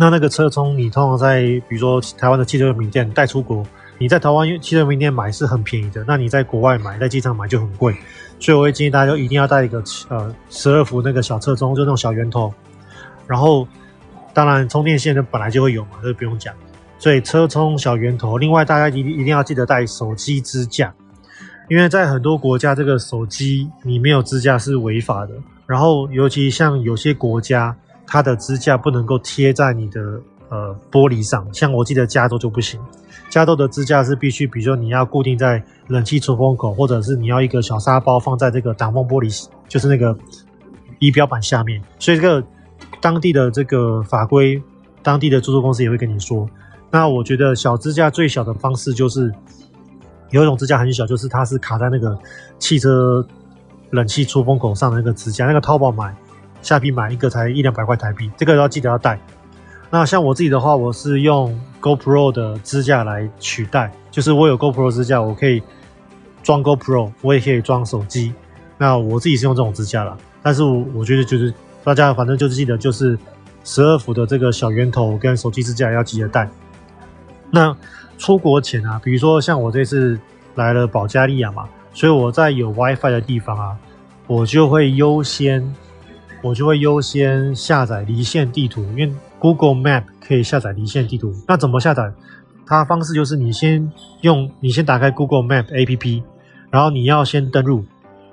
[0.00, 3.62] 那那个车充，你通常在比如说台湾的汽车用品店带出国。
[3.98, 7.94] 你在台湾汽车用品店买是很便宜的，那你在国外买，在机场买就很贵，
[8.38, 12.50] 所以我会建议大家就一定要带一个呃十二伏那个小车充，就那种小圆头。
[13.26, 13.68] 然后，
[14.32, 16.54] 当然充电线的本来就会有嘛，这个不用讲。
[16.98, 20.94] 所以车充小圆头，另外大家一定一定要记得带手机支架，
[21.68, 25.32] 因为在很多国家这个手机你没有支架是违法的。
[25.66, 27.76] 然后尤其像有些国家，
[28.12, 32.80] 它的支架不能够贴在你的呃玻璃上，像我记得加州就不行。
[33.28, 40.16] 加州的支架是必须，比如说你要固定在冷气出风口，或者是你要一个小沙包放在这个挡风玻璃，就是那个
[40.98, 41.80] 仪表板下面。
[42.00, 42.44] 所以这个
[43.00, 44.60] 当地的这个法规，
[45.04, 46.44] 当地的租车公司也会跟你说。
[46.90, 49.32] 那我觉得小支架最小的方式就是
[50.30, 52.18] 有一种支架很小，就是它是卡在那个
[52.58, 53.24] 汽车
[53.90, 56.12] 冷气出风口上的那个支架，那个淘宝买、
[56.62, 59.18] 下皮买一个才一两百块台币，这个要记得要带。
[59.90, 65.62] 那像我自己的话，我是用 GoPro 的支架来取代，就是我有 GoPro 支架，我可以
[66.42, 68.32] 装 GoPro，我也可以装手机。
[68.78, 73.18] 那我自己是用这种支架啦，但是我我觉得就是大家反正就是记得就是
[73.64, 76.48] 十二伏的这个小圆头跟手机支架要记得带。
[77.50, 77.76] 那
[78.16, 80.18] 出国前啊，比如说像我这次
[80.54, 83.76] 来了保加利亚嘛，所以我在有 WiFi 的地方啊，
[84.26, 85.60] 我就会优先
[86.42, 92.12] 我就会优先下载离线地图，因为 Google Map 可以下载离线地图，那怎么下载？
[92.66, 96.22] 它方式就是你先用，你先打开 Google Map APP，
[96.70, 97.84] 然后你要先登录，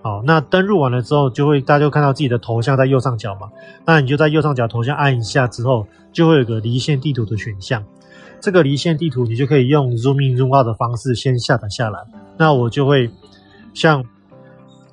[0.02, 3.50] 好，那登录完了之后，就会大家就看到自己的头像在右上角嘛，
[3.86, 7.84] 那你就在右上角头像按一下之后，就会有个离线地图的选项，
[8.40, 12.00] 这个离线地图你就可以用 Zoom In Zoom Out 的方式先下载下来，
[12.38, 13.10] 那我就会
[13.74, 14.04] 像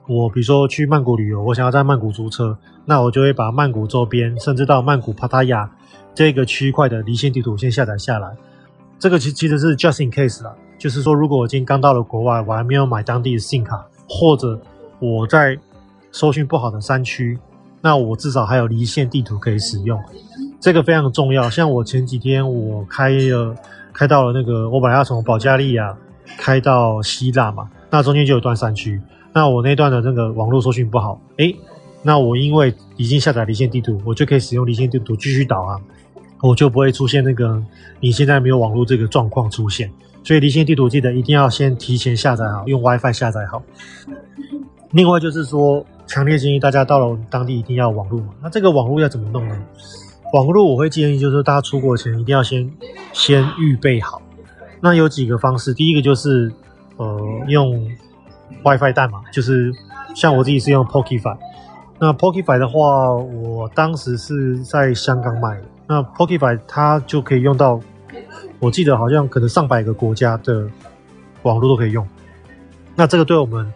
[0.07, 5.71] 我比如说去曼谷旅游，我想要在曼谷租车，那我就会把曼谷周边，甚至到曼谷帕塔亚。
[6.15, 8.29] 这个区块的离线地图先下载下来，
[9.01, 14.57] 这个其其实是 just in case 啦，就是说如果我今天刚到了国外，我还没有买当地的 SIM 卡，或者
[15.01, 15.59] 我在
[16.13, 17.37] 收讯不好的山区，
[17.81, 20.01] 那我至少还有离线地图可以使用，
[20.61, 21.51] 这个非常重要。
[21.51, 23.53] 像我前几天我开了
[23.93, 25.97] 开到了那个，我本来要从保加利亚
[26.39, 29.03] 开到希腊嘛，那中间就有段山区，
[29.35, 31.55] 那我那段的那个网络搜讯不好，诶，
[32.03, 35.83] 那我因为已经下载离线地图，我就可以使用离线地图继续导航，
[36.41, 37.61] 我就不会出现那个
[37.99, 39.91] 你现在没有网络这个状况出现。
[40.23, 43.63] 所以离线地图记得一定要先提前下载好，用 WiFi 下载好。
[44.93, 48.29] 另外就是说，强烈建议大家到了当地一定要网络嘛。
[48.41, 49.59] 那这个网络要怎么弄呢？
[50.33, 52.71] 网络我会建议就是，大家出国前一定要先
[53.13, 54.23] 先预备好。
[54.81, 56.51] 那有几个方式，第一个就是
[56.97, 57.87] 呃用
[58.65, 59.73] WiFi 蛋嘛，就是
[60.15, 61.37] 像我自己是用 PokeFi。
[61.99, 65.65] 那 PokeFi 的话，我当时是在香港买的。
[65.87, 67.81] 那 PokeFi 它就可以用到。
[68.61, 70.67] 我记得好像可能上百个国家的
[71.43, 72.07] 网络都可以用，
[72.95, 73.71] 那这个对我们，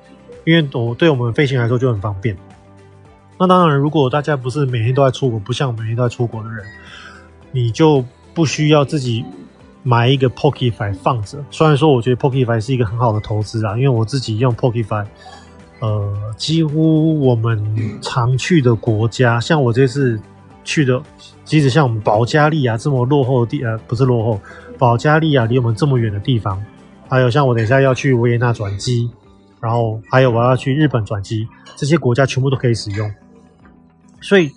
[0.47, 2.35] 因为我对我们飞行来说就很方便。
[3.39, 6.65] 那当然，如果大家不是每天都在出国，不像每天都在出国的人，
[7.51, 8.03] 你就
[8.33, 9.25] 不需要自己
[9.88, 11.42] 买一个 PokeFi 放着。
[11.51, 15.07] 虽然说我觉得 PokeFi 是一个很好的投资啊，因为我自己用 PokeFi，
[15.81, 17.59] 呃，几乎我们
[18.03, 20.20] 常去的国家，像我这次
[20.62, 21.01] 去的，
[21.42, 24.38] 即使像我们保加利亚这么落后的地，呃，不是落后。
[24.77, 26.62] 保加利亚离我们这么远的地方，
[27.09, 29.11] 还有像我等一下要去维也纳转机，
[29.59, 33.11] 然后还有我要去日本转机，这些国家全部都可以使用。
[34.20, 34.53] 所以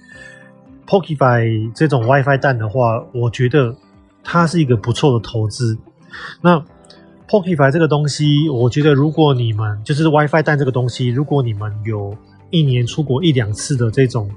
[0.85, 3.73] ，PokeFi 这种 WiFi 蛋的话，我觉得
[4.23, 5.77] 它是一个不错的投资。
[6.41, 6.63] 那
[7.27, 12.15] PokeFi 这个东西，我觉得如果你们就是 WiFi 蛋这个东西，如果你们有
[12.49, 14.29] 一年出国一两次的这种，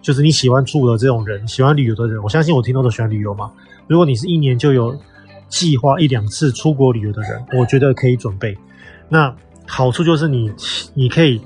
[0.00, 3.52] 就是你喜欢出国的这种人，喜欢旅游的人，我相信我听到都喜欢旅游嘛。
[3.86, 4.98] 如果你是一年就有
[5.48, 8.58] 计划一两次出国旅游的人，我觉得可以准备。
[9.08, 9.32] 那
[9.66, 10.50] 好处就是你，
[10.94, 11.40] 你可以，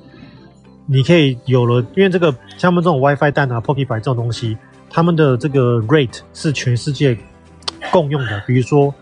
[0.86, 4.56] 你可以有了，因为这个像他们这种 WiFi 蛋啊、PokeFi 这种东西，
[4.88, 7.18] 他们的这个 rate 是全世界
[8.00, 8.42] 共用的。
[8.46, 8.94] 比如说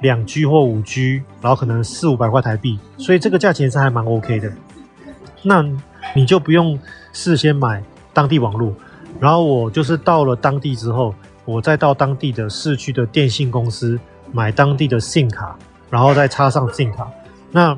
[0.00, 4.52] 两 G 或五 G，然后可能四五百块台币，所以这个价钱是还蛮 OK 的。
[5.42, 5.64] 那
[6.14, 6.78] 你就不用
[7.12, 8.72] 事先买当地网络，
[9.18, 11.14] 然后我就是到了当地之后。
[11.48, 13.98] 我再到当地的市区的电信公司
[14.32, 15.56] 买当地的 SIM 卡，
[15.88, 17.10] 然后再插上 SIM 卡。
[17.50, 17.74] 那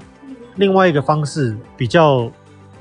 [0.56, 2.28] 另外一个方式比较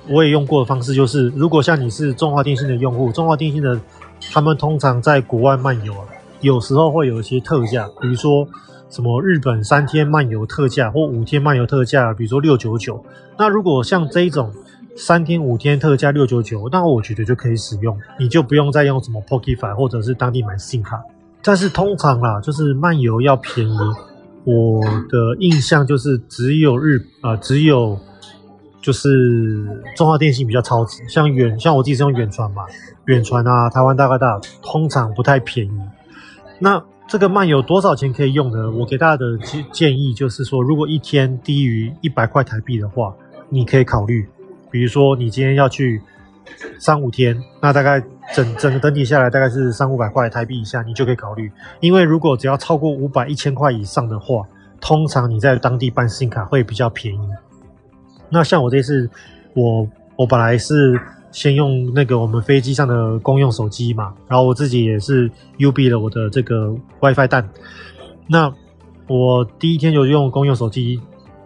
[0.08, 3.80] 我也用过的方式就是，如果像你是中华电信的用户，中华电信的
[4.32, 5.94] 他们通常在国外漫游，
[6.42, 8.48] 有时候会有一些特价，比如说
[8.90, 13.04] 什么日本三天漫游特价或五天漫游特价，比如说六九九。
[13.38, 14.52] 那如果像这种。
[14.96, 21.02] 三天五天特价六九九，那我觉得就可以使用，你就不用再用什么 PokeFi 或者是当地买 SIM 卡。
[21.42, 23.78] 但是通常啦，就是漫游要便宜，
[24.44, 27.98] 我的印象就是只有日啊、只有
[28.82, 32.64] 就是中华电信比较超值，像远像我自己是用远传嘛，
[33.06, 35.80] 远传啊，台湾大哥大通常不太便宜。
[36.60, 38.70] 那这个漫游多少钱可以用呢？
[38.70, 43.16] 我给大家的建建议就是说，如果一天低于一百块台币的话，
[43.50, 44.28] 你可以考虑。
[44.70, 46.00] 比如说，你今天要去
[46.78, 48.00] 三五天，那大概
[48.36, 51.52] 整整个整体下来大概是三五百块台币以下，你就可以考虑。
[51.80, 54.46] 因为如果只要超过五百一千块以上的话，
[54.80, 57.20] 通常你在当地办 SIM 卡会比较便宜。
[58.30, 59.10] 那像我这次，
[59.56, 67.50] 我我本来是先用那个我们飞机上的公用手机嘛，然后我自己也是 UB 了我的这个 WiFi 蛋。
[68.28, 68.54] 那
[69.08, 71.00] 我第一天就用公用手机，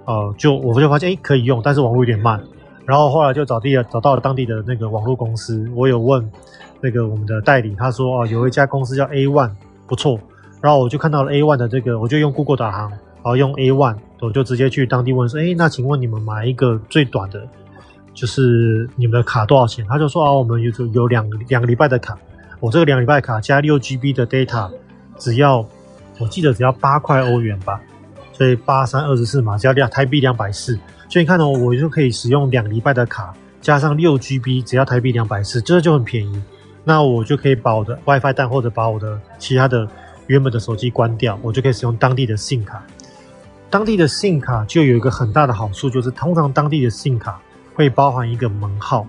[0.06, 2.42] 呃，就我就发现诶可以用，但是网络有点慢。
[2.86, 5.66] 然后后来就找地，找到了当地的那个网络公司。
[5.74, 6.30] 我有问
[6.82, 9.52] 那个我们的代理，他说啊，有一家公司叫 A One，
[9.88, 10.20] 不错。
[10.62, 17.48] 然后我就看到了 A One 的这个，我就用 Google 导航，然后用 A One，我就直接去当地问说，哎，那请问你们买一个最短的，
[18.14, 19.86] 就是你们的卡多少钱？
[19.90, 22.18] 他就说啊，我们有有两两个礼拜的卡，
[22.60, 24.70] 我这个两礼拜卡加六 GB 的 data，
[25.18, 25.68] 只要
[26.20, 27.82] 我记得只要八块欧元吧，
[28.32, 30.80] 所以八三二十四嘛，只要两台币两百四。
[31.10, 36.42] 所以你看哦，我就可以使用两礼拜的卡，加上六 GB，只要台币两百四，这个就很便宜。
[36.84, 39.88] 那我就可以把我的 WiFi 蛋或者把我的其他的
[40.28, 42.84] 原本的手机关掉，我就可以使用当地的 SIM 卡。
[43.70, 47.40] 当地的 SIM 卡就有一个很大的好处，就是通常当地的 SIM 卡
[47.76, 49.08] 会包含一个门号，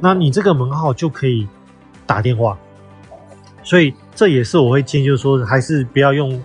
[0.00, 1.46] 那你这个门号就可以
[2.06, 2.56] 打电话。
[3.62, 6.40] 所以这也是我会建议，就是说还是不要用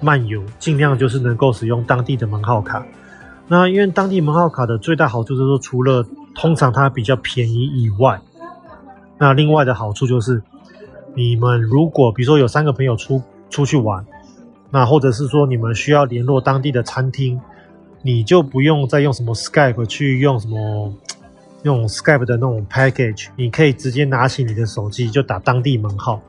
[0.00, 2.84] 漫游，尽量就是能够使用当地的门号卡。
[3.46, 6.04] 那因为当地门号卡的最大好处就是说，除了
[6.34, 8.20] 通常它比较便宜以外，
[9.18, 10.42] 那另外的好处就是，
[11.14, 14.04] 你们如果比如说有三个朋友出出去玩，
[14.70, 17.40] 那或者是说你们需要联络当地的餐厅，
[18.06, 20.92] 你就不用再用什么 Skype 去用什么
[21.64, 26.20] 用 Skype 的那种 package，你可以直接拿起你的手机就打当地门号。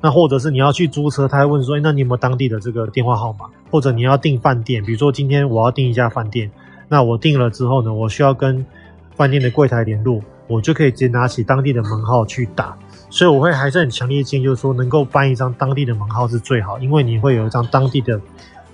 [0.00, 6.50] 那或者是你要去租车，他会问说：“那你有没有当地的这个电话号码？”或者你要订饭店，比如说今天我要订一家饭店，
[6.88, 8.66] 那我订了之后呢，我需要跟
[9.14, 12.76] 饭店的柜台联络，我就可以直接拿起当地的门号去打。
[13.08, 18.20] 所以我会还是很强烈建议，就是说能够办一张当地的门号是最好，因为你会有一张当地的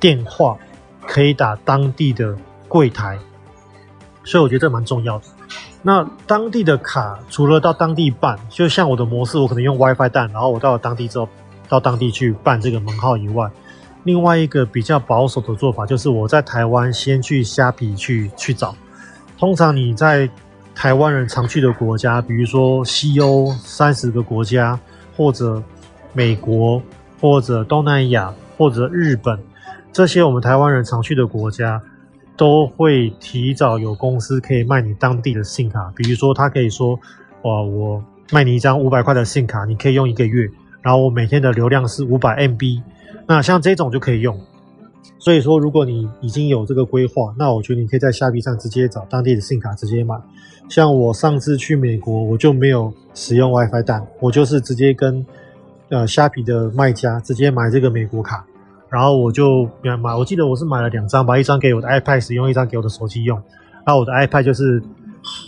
[0.00, 0.56] 电话
[1.08, 2.36] 可以打当地的
[2.68, 3.18] 柜台。
[4.22, 5.24] 所以我觉得这蛮重要的。
[5.80, 11.28] 那当地的卡除了到当地办，就像我的模式，我可能用 WiFi 蛋，然后我到了当地之后，
[11.68, 13.50] 到当地去办这个门号以外，
[14.04, 18.76] 另外一个比较保守的做法就是我在台湾先去虾皮去去找。
[19.38, 20.28] 通常你在
[20.74, 24.78] 台湾人常去的国家，比如说西欧三十个国家，
[25.16, 25.62] 或者
[26.12, 26.82] 美国，
[27.20, 29.38] 或者东南亚，或者日本，
[29.92, 31.82] 这些我们台湾人常去的国家。
[32.38, 36.94] 都会提早有公司可以卖你当地的 SIM 卡，比如说他可以说，
[37.42, 40.48] 哇，我卖你一张五百块的 SIM 卡，你可以用一个月，
[40.80, 42.80] 然后我每天的流量是五百 MB，
[43.26, 44.40] 那像这种就可以用。
[45.18, 50.14] 所以说，如果你已经有这个规划，那我觉得你可以在虾皮上直接找当地的 SIM 卡直接买。
[50.68, 55.26] 像我上次去美国，我就没有使用 WiFi 蛋，我就是直接跟
[55.88, 58.46] 呃虾皮的卖家直接买这个美国卡。
[58.90, 59.68] 然后我就
[60.00, 63.40] 买，我记得我是买了两张吧，一张给我的 iPad 使用，一张给我的手机用。
[63.86, 64.82] 那我的 iPad 就是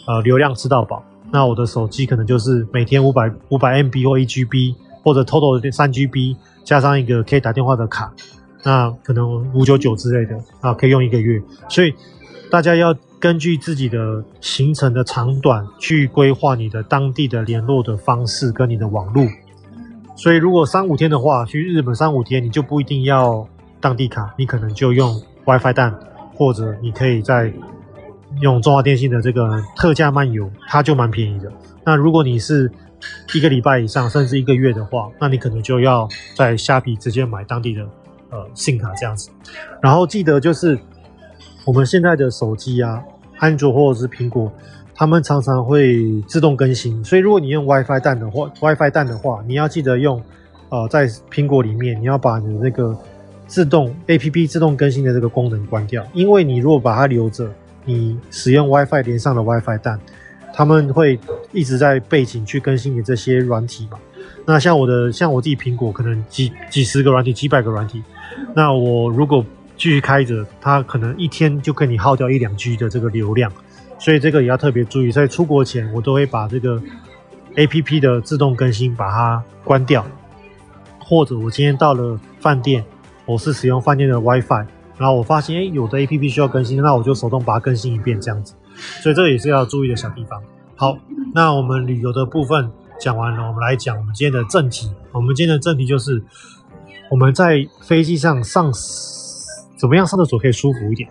[0.07, 8.13] 呃流量吃到饱，那我的手机可能就是每天五百五百 MB 或一 GB 或者 total 的三 GB 加上一个可以打电话的卡，
[8.63, 11.41] 那可能五九九之类的啊，可以用一个月。
[11.69, 11.95] 所以
[12.51, 19.27] 大家要根据自己的行程的长短去规划你的当地的联络的方式跟你的网路。
[20.21, 23.49] 所以，如果三五天的话，去日本三五天，你就不一定要
[23.81, 25.99] 当地卡，你可能就用 WiFi 蛋，
[26.35, 27.51] 或者你可以在
[28.43, 31.51] 用中华电信的这个特价漫游，它就蛮便宜的。
[31.87, 32.71] 那如果你是
[33.33, 36.07] 一个礼拜以上，甚至一个月的话，那你可能就要
[36.37, 37.83] 在虾皮直接买当地的
[38.29, 39.31] 呃信卡这样子。
[39.81, 40.79] 然后记得就是
[41.65, 43.03] 我们现在的手机啊，
[43.39, 44.53] 安卓或者是苹果。
[45.01, 50.23] 他们常常会自动更新，所以如果你用 WiFi 蛋的话，WiFi 蛋的话，你要记得用，
[50.69, 52.95] 呃，在苹果里面，你要把你的那个
[53.47, 57.51] 自动 APP 自动更新的这个功能关掉，因为你如果把它留着，
[57.87, 59.99] 你使用 WiFi 连上的 WiFi 蛋，
[60.53, 61.19] 他们会
[61.51, 63.99] 一直在背景去更新你这些软体嘛。
[64.45, 68.03] 那像我的，像我自己苹果，可能几几十个软体，几百个软体，
[68.55, 69.43] 那我如果
[69.79, 73.51] 继续开着，它可能一天就跟你耗掉一两 G 的这个流量。
[74.01, 76.83] 所以这个也要特别注意，在出国前我都会把这个
[77.55, 80.05] APP 的自动更新把它关掉，
[80.99, 82.83] 或者我今天到了饭店，
[83.27, 88.55] 我是使用饭店的 WiFi，然后我发现诶有的 APP 需要更新，那我就手动把它更新一遍这样子。
[89.03, 90.43] 所以这个也是要注意的小地方。
[90.77, 90.97] 好，
[91.35, 94.91] 那我们旅游的部分讲完了，我们来讲我们今天的正题。
[95.13, 96.23] 我们今天的正题就是
[97.11, 98.73] 我们在飞机上上
[99.77, 101.11] 怎么样上厕所可以舒服一点。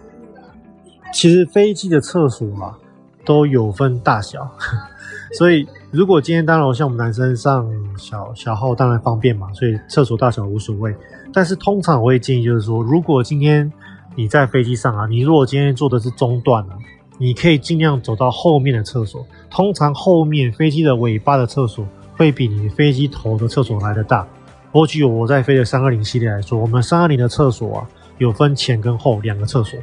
[1.14, 2.78] 其实飞机的厕所啊，
[3.26, 4.50] 都有分大小，
[5.38, 10.96] 所以如果今天当然像我们男生上小小号当然方便嘛，所以厕所大小无所谓。
[11.34, 13.72] 但是通常我会建议就是说，如果今天
[14.16, 16.78] 你在飞机上啊，你如果今天坐的是中段啊，
[17.18, 19.26] 你可以尽量走到后面的厕所。
[19.50, 21.86] 通常后面飞机的尾巴的厕所
[22.16, 24.28] 会比你飞机头的厕所来的大。
[24.72, 29.80] 我举我在飞的三二零系列来说，我们三二零的厕所啊，有分前跟后两个厕所。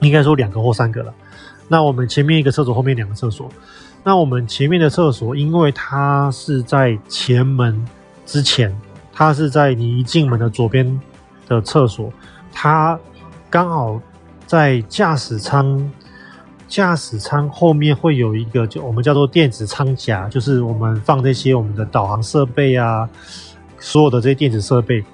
[0.00, 1.12] 应该说两个或三个了。
[1.68, 3.48] 那我们前面一个厕所，后面两个厕所。
[4.02, 7.86] 那我们前面的厕所，因为它是在前门
[8.24, 8.74] 之前，
[9.12, 11.00] 它是在你一进门的左边
[11.46, 12.10] 的厕所，
[12.52, 12.98] 它
[13.50, 14.00] 刚好
[14.46, 15.90] 在驾驶舱，
[16.66, 23.06] 驾驶舱后面会有一个，就我们叫做电子舱夹，就是我们放这些我们的导航设备啊，
[23.78, 25.04] 所有的这些电子设备。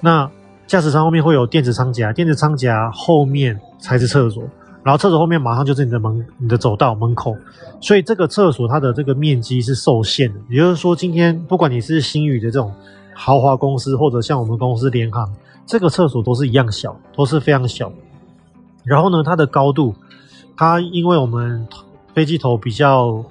[0.00, 0.30] 那
[0.66, 4.42] 驾驶舱后面会有电子舱夹，电子舱夹后面才是厕所，
[4.82, 7.36] 然后厕所后面马上就是你的门、你的走道门口，
[7.80, 10.40] 所以这个厕所它的这个面积是受限的。
[10.48, 12.72] 也就是说，今天不管你是星宇的这种
[13.14, 15.30] 豪华公司，或者像我们公司联航，
[15.66, 17.92] 这个厕所都是一样小，都是非常小。
[18.84, 19.94] 然后呢，它的高度，
[20.56, 21.68] 它因为我们
[22.14, 23.22] 飞机头比较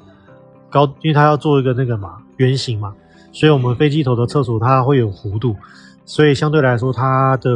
[0.70, 2.94] 高，因为它要做一个那个嘛圆形嘛，
[3.32, 5.56] 所以我们飞机头的厕所它会有弧度。
[6.06, 7.50] 所以相对来说，它的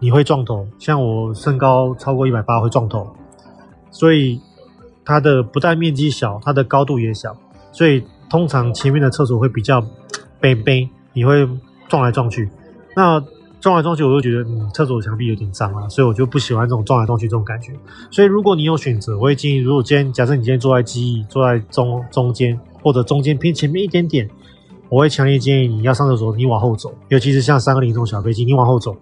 [0.00, 3.06] 你会撞头，像我身高超过一百八会撞头，
[3.90, 4.40] 所以
[5.04, 7.36] 它的不但面积小，它的高度也小，
[7.70, 9.84] 所以通常前面的厕所会比较
[10.40, 11.48] 背背，你会
[11.88, 12.50] 撞来撞去。
[12.96, 13.22] 那
[13.60, 17.72] 撞来撞去，我就觉得嗯，厕所墙壁有点脏啊，所以我就不喜欢这种撞来撞去这种感觉。
[18.10, 24.28] 所以如果你有选择，我会建议，如果今天假设你今天坐在机翼，坐在中中间或者中间偏前面一点点，
[24.92, 28.94] 我会强烈建议你要上厕所，你往后走，尤其是像三个零这种小飞机，你往后走。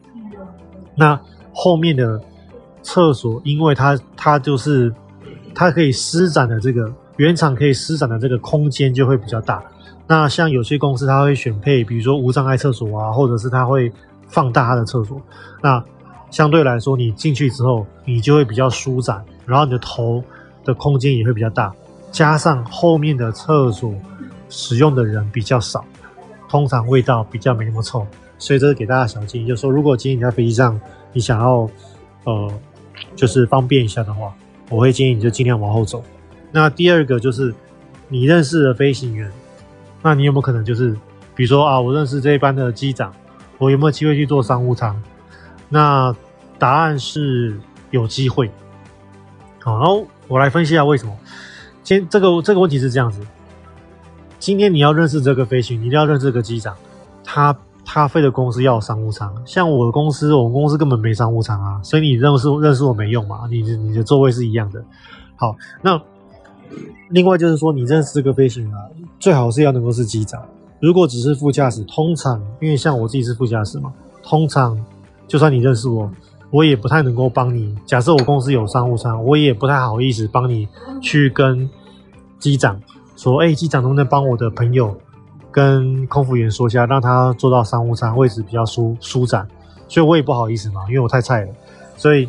[0.95, 1.19] 那
[1.53, 2.21] 后面的
[2.81, 4.95] 厕所，因为它它就是
[5.53, 9.61] 它可以施展的这个原厂可以施展的这个空间就会比较大。
[10.07, 13.93] 那像有些公司，它会选配，比如说无障碍厕所啊，或者是它会
[14.29, 15.21] 放大它的厕所。
[15.61, 15.85] 那
[16.31, 20.23] 相对来说，你进去之后，你就会比较舒展，然后你的头
[20.65, 21.75] 的空间也会比较大。
[22.13, 23.93] 加上后面的厕所
[24.51, 25.83] 使用的人比较少，
[26.47, 28.07] 通常味道比较没那么臭。
[28.39, 30.79] 所以这是给大家小建议，就是说，如果今天你在飞机上，
[31.13, 31.69] 你想要
[32.25, 32.53] 呃，
[33.15, 34.35] 就是方便一下的话，
[34.69, 36.03] 我会建议你就尽量往后走。
[36.53, 37.55] 那第二个就是
[38.09, 39.31] 你认识的飞行员。
[40.03, 40.97] 那你有没有可能就是，
[41.35, 43.15] 比如说啊，我认识这一班的机长，
[43.59, 45.01] 我有没有机会去做商务舱？
[45.69, 46.17] 那
[46.59, 48.51] 答案是有机会。
[49.59, 51.15] 好，然后我来分析一下为什么。
[51.85, 53.21] 先这个这个问题是这样子，
[54.41, 56.75] 今天你要认识这个飞行，你一定要认识这个机长，
[57.23, 64.83] 他他飞的公司要有商务舱，像我的公司，我们公司根本没商务舱啊，所以你认识认识我没用嘛，你你的座位是一样的。
[65.37, 66.01] 好，那。
[67.09, 68.79] 另外就是说，你认识这个飞行啊，
[69.19, 70.41] 最好是要能够是机长。
[70.79, 74.79] 如果只是副驾驶，通常因为像我自己是副驾驶嘛，通常
[75.27, 76.09] 就算你认识我，
[76.53, 77.75] 我也不太能够帮你。
[77.85, 80.69] 假设我公司有商务舱，我也不太好意思帮你
[81.03, 81.69] 去跟
[82.39, 82.81] 机长
[83.21, 84.97] 说：“哎，机长能不能帮我的朋友
[85.51, 89.47] 跟空服员说一下，让他坐到商务舱位置比较舒舒展。”
[89.89, 91.49] 所以我也不好意思嘛，因为我太菜了，
[91.97, 92.29] 所以。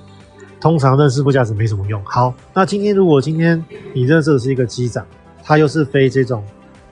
[0.59, 1.99] 通常认识副驾驶没什么用。
[2.05, 3.65] 好，那今天如果今天
[3.95, 5.03] 你认识的是一个机长，
[5.43, 6.43] 他又是飞这种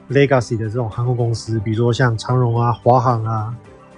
[0.10, 3.54] legacy 的这种航空公司，比如说像长荣啊、华航啊，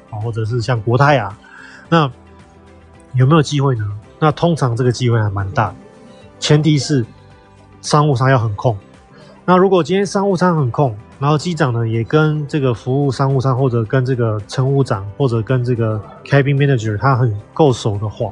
[0.09, 1.39] 啊，或者是像国泰啊，
[1.87, 2.11] 那
[3.13, 3.89] 有没有机会呢？
[4.19, 5.73] 那通常这个机会还蛮大，
[6.37, 7.05] 前提是
[7.81, 8.77] 商务舱要很空。
[9.45, 18.31] 那如果今天商务舱很空，然后机长呢也跟这个服务商务舱，或者跟这个乘务长，或者跟这个 cabin manager 他很够熟的话。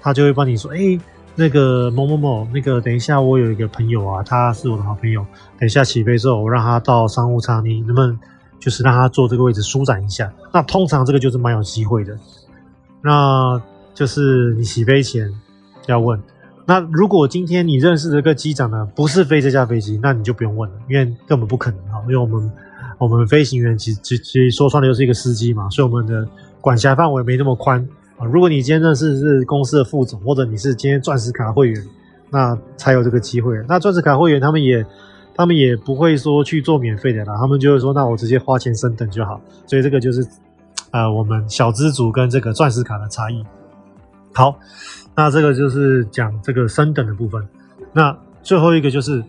[0.00, 0.98] 他就会帮你说，哎、
[1.34, 5.26] 那个某某某，那个等一下，我有一个朋友啊，他是我的好朋友。
[5.58, 8.16] 等一下起飞之后，我让他到商务舱，你能不能
[8.60, 10.32] 就是让他坐这个位置舒展一下？
[10.52, 12.16] 那通常这个就是蛮有机会的。
[13.02, 13.60] 那
[13.94, 15.28] 就是你起飞前
[15.86, 16.20] 要问。
[16.66, 22.52] 那如果今天你认识这个机长呢，不是飞这架飞机，那你就不用问了，因为根本不可能啊，因为我们
[22.98, 26.28] 我们飞行员其实其实说穿了就是一个司机嘛，所以我们的
[26.60, 27.80] 管辖范围没那么宽。
[28.18, 31.84] 啊，如果你今天认识是公司的副总，或者你是今天钻石卡会员，
[32.30, 33.54] 那才有这个机会。
[33.68, 34.84] 那钻石卡会员他们也，
[35.34, 39.38] 他们也不会说去做免费的啦，他们就会说，那我直接花钱升等就好。
[39.66, 40.26] 所以这个就是，
[40.92, 43.44] 呃，我们小资族跟这个钻石卡的差异。
[44.32, 44.58] 好，
[45.16, 47.42] 那这个就是讲这个升等的部分。
[47.92, 49.24] 那最后一个就是，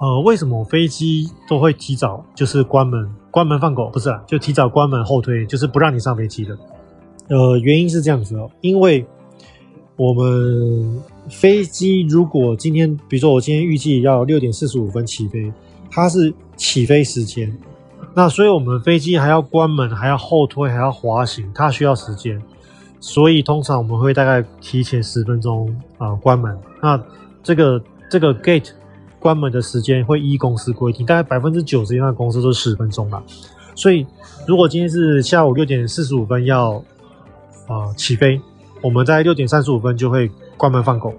[0.00, 6.56] 呃，为什么飞机都会提早就是关门，关门放狗不是啦，就提早关门后推，就是不让你上飞机的。
[7.28, 9.04] 呃，原因是这样子哦，因为
[9.96, 15.52] 我们飞机如果今天，比如说我今天预计要六点四十五分起飞，
[15.90, 17.52] 它是起飞时间，
[18.14, 22.40] 那所以我们飞机还要关门，还要后推，还要滑行，它需要时间，
[23.06, 26.58] 所以通常我们会大概提前十分钟啊、关门。
[26.82, 27.00] 那
[27.40, 27.80] 这个
[28.10, 28.70] 这个 gate
[29.20, 33.22] 关门的时间会依公司规定，大概百分之九十以上的公司都是十分钟吧。
[33.76, 34.04] 所以
[34.44, 36.72] 如果今天是下午六点四十五分要
[37.68, 38.40] 啊、呃，起飞，
[38.82, 41.14] 我们在六点三十五分就会关门放狗。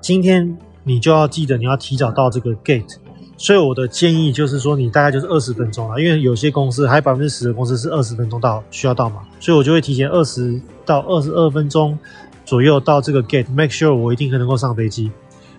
[0.00, 2.96] 今天你就要记得你要提早到这个 gate，
[3.42, 11.98] 所以我的建议就是说，你大概就是二十分钟了，因为有些公司还有百分之十的公司是二十分钟到需要到嘛，所以我就会提前二十到二十二分钟
[12.44, 15.10] 左右到这个 gate，make sure 我一定能够上飞机。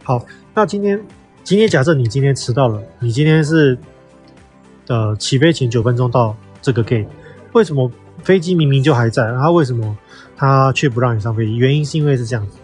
[0.01, 0.97] 好，那今天
[1.43, 3.77] 今天假设你今天迟到了，你今天是
[4.87, 7.07] 呃起飞前九分钟到这个 gate，
[7.51, 7.91] 为什么？
[8.23, 9.97] 飞机明明就还在，然后为什么
[10.37, 11.57] 他却不让你上飞机？
[11.57, 12.57] 原因是因为是这样子：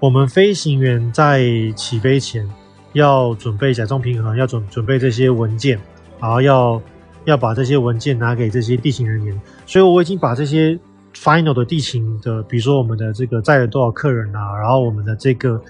[0.00, 1.44] 我们飞行员在
[1.76, 2.50] 起飞前
[2.92, 5.78] 要准备载重平衡，要准准备这些文件，
[6.20, 6.80] 然后要
[7.24, 9.40] 要把这些文件拿给这些地勤人员。
[9.66, 10.78] 所以我已经把这些
[11.14, 15.60] final 的地勤的，比如说我们的这个载了多少客人啊，然后我们的这个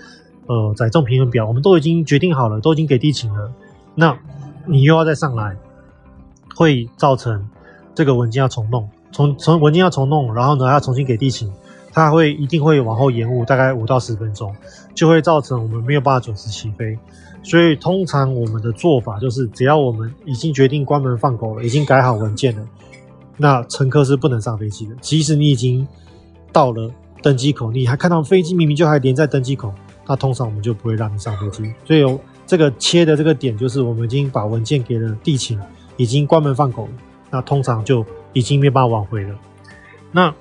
[0.46, 3.52] 呃载重平衡表，我们都已经决定好了，都已经给地勤了。
[3.94, 4.16] 那
[4.66, 5.56] 你又要再上来，
[6.54, 7.48] 会造成
[7.94, 8.88] 这个文件要重弄。
[9.12, 11.50] 重重文件要重弄，然后呢，要重新给地勤，
[11.92, 14.54] 它会一定会往后延误大概五到十分钟，
[14.94, 16.98] 就会造成我们没有办法准时起飞。
[17.42, 22.62] 所以通常我们的做法就是，只要我们已经决定关门放狗了，已经改好文件了，
[23.38, 24.94] 那乘客是不能上飞机的。
[25.00, 25.88] 即使你已经
[26.52, 26.90] 到了
[27.22, 29.72] 登机口，你还看到飞机明明就还连在登机口，
[30.06, 31.72] 那通常我们就不会让你上飞机。
[31.84, 35.58] 所以这个切的这个点，就是我们已经把文件给了地勤，
[35.96, 36.92] 已经关门放狗了，
[37.30, 39.34] 那通常就已经没办法挽回了。
[40.12, 40.34] 那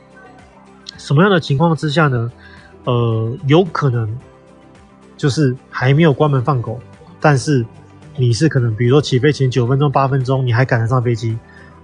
[1.00, 2.32] 什么样的情况之下呢？
[2.86, 4.18] 呃，有可能
[5.18, 6.80] 就是还没有关门放狗，
[7.20, 7.66] 但是
[8.16, 11.38] 你是可能，比如说起飞前九分钟、八分钟，你还赶得上飞机。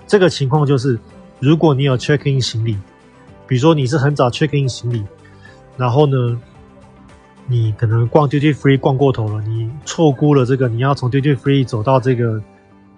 [0.08, 1.00] 这个情况就是，
[1.40, 2.78] 如果你有 check in 行李，
[3.48, 5.04] 比如说你是很早 check in 行李，
[5.78, 6.40] 然后呢，
[7.48, 12.42] 你可能逛 duty free 逛过头了，你错估了这个你要从 duty free 走到这个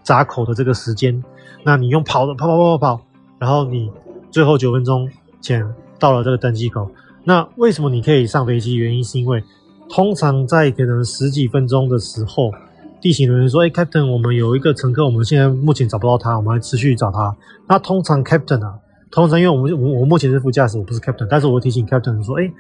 [0.04, 1.24] 闸口的这个时间，
[1.64, 3.06] 那你用跑的跑跑跑跑跑，
[3.40, 3.92] 然后你
[4.32, 5.10] 最后九分钟
[5.42, 5.68] 前
[6.00, 6.90] 到了这个登机口，
[7.24, 8.76] 那为什么你可以上飞机？
[8.76, 9.44] 原因是因为
[9.90, 12.52] 通常在可能十几分钟的时候。
[13.00, 17.34] 地勤人员说：“哎，Captain，我们有一个乘客，我们现在目前找不到他，我们还持续找他。
[17.68, 18.74] 那通常 Captain 啊，
[19.12, 22.52] 通常因为我们我我目前是副驾驶，我不是 Captain，但是我提醒 Captain 说：哎，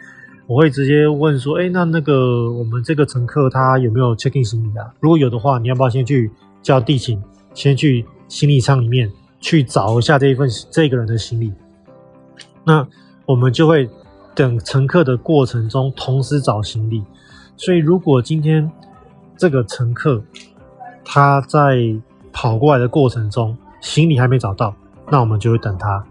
[0.46, 4.94] 我会直接问说：哎，那那个我们这个乘客他有没有 check in 行李啊？
[5.00, 6.30] 如果有的话，你要不要先去
[6.62, 7.20] 叫地勤，
[7.56, 9.12] 先去行李舱里面
[9.42, 11.52] 去找一下这一份这个人的行李？
[12.64, 12.88] 那
[13.28, 13.88] 我们就会
[14.34, 17.04] 等乘客的过程中同时找行李。
[17.56, 18.68] 所以如果今天……
[19.40, 20.20] 这个乘客
[21.06, 21.96] 他在
[22.34, 24.74] 跑过来的过程中，行李还没找到，
[25.12, 26.04] 那我们就会等他。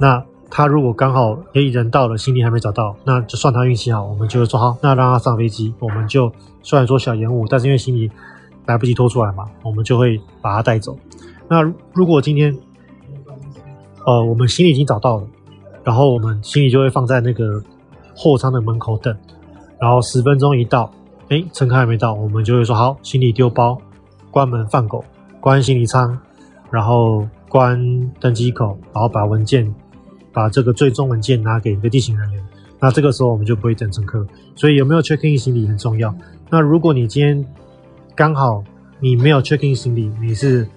[0.00, 5.74] 那他如果刚好诶人到了，行李还没找到，那就算他运气好，我们就会说好，那让他上飞机。
[5.80, 6.32] 我们就
[6.62, 8.10] 虽然说小延误，但是因为行李
[8.64, 10.96] 来不及拖出来嘛，我们就会把他带走。
[11.48, 11.60] 那
[11.92, 12.56] 如果今天
[14.06, 15.26] 呃我们行李已经找到了，
[15.84, 17.62] 然后我们行李就会放在那个
[18.14, 19.16] 货仓的门口等，
[19.80, 20.90] 然后十分钟一到。
[21.28, 23.80] 哎，乘客还没到，我们就会说好，行李丢包，
[24.30, 25.02] 关门放狗，
[25.40, 26.18] 关行李舱，
[26.70, 27.80] 然后关
[28.20, 29.74] 登机口，然后把文件，
[30.30, 32.44] 把这个最终文件拿给一个地勤人员。
[32.78, 34.26] 那这个时候我们就不会等乘客。
[34.54, 36.14] 所以有没有 check in 行李很重要。
[36.50, 37.42] 那如果你今天
[38.14, 38.62] 刚好
[39.00, 40.68] 你没有 check in 行李，你是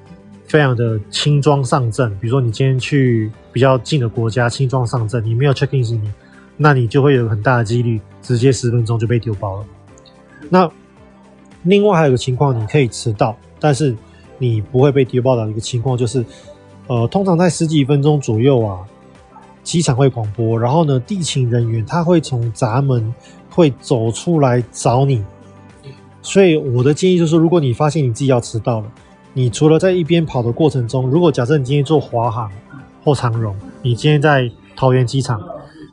[0.48, 6.08] 非常的轻装上阵，比如说你今天去比较近的国家轻装上阵，你没有 check in 行李，
[6.56, 9.66] 那你就会有很大的几率直接十分钟就被丢包了。
[10.50, 10.70] 那
[11.64, 13.96] 另外还有个情况，你可以迟到，但是
[14.38, 16.24] 你不会被丢包的一个情况就是，
[16.88, 18.80] 呃，通常在十几分钟左右啊，
[19.64, 23.12] 机场会广播，然后呢，地勤人员他会从闸门
[23.50, 25.24] 会走出来找你。
[26.22, 28.91] 所以我的建议就是，如果你发现你自己要迟到了，
[29.36, 32.52] 你除了在一边跑的过程中，如果假设你今天坐华航
[33.04, 35.40] 或长荣，你今天在桃园机场，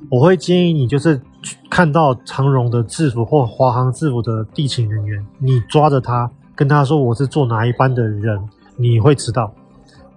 [0.09, 1.21] 我会建议你就是。
[1.69, 9.53] 看到长荣的制服或华航制服的地勤人员，你抓着他，跟他说我是坐哪一班的人，你会迟到。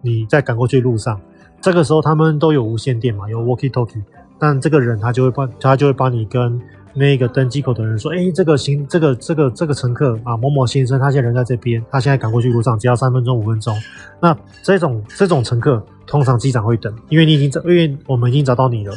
[0.02, 1.20] 你在赶过去路上，
[1.60, 4.04] 这个时候他们都有无线电嘛，有 walkie talkie，
[4.38, 6.62] 但这个人他就会帮，他就会帮你跟
[6.98, 13.76] 那个登机口的人说，哎，这个行，这个这个这个乘客啊，某某先生，他现在人在这边，他现在赶过去路上，只要三分钟五分钟。
[14.22, 18.94] 那这种这种乘客，通常机长会等，因为你已经找，因为我们已经找到你了。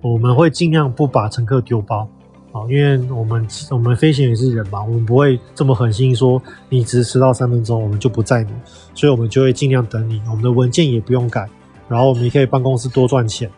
[0.00, 2.08] 我们会尽量不把乘客丢包，
[2.52, 8.52] 啊，因为我们我们飞行员是人嘛，我们不会这么狠心说你只迟到三分钟，我们就不载你，
[8.94, 11.46] 所以我们就会尽量等你，我们的文件也不用改，
[11.88, 13.50] 然后我们也可以帮公司多赚钱，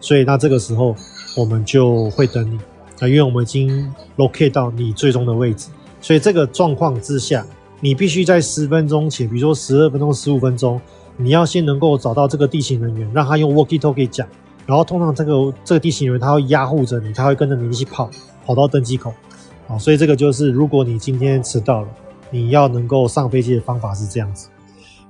[0.00, 0.96] 所以那这个时候
[1.36, 2.58] 我们就会等你，
[3.02, 5.68] 啊，因为我们已经 locate 到你最终的位置，
[6.00, 7.44] 所以这个状况之下，
[7.80, 10.80] 你必须在十分钟前，比如说十二分钟、十五分钟，
[11.16, 14.24] 你要先能够找到这个地形人员，让他用 walkie talkie 讲。
[14.66, 18.08] 然后通常这个这个地形人员他会压护着你，他会跟着你一起跑，
[18.46, 19.12] 跑到登机口，
[19.66, 21.88] 啊，所以这个就是如果你今天迟到了，
[22.30, 24.48] 你要能够上飞机的方法是这样子。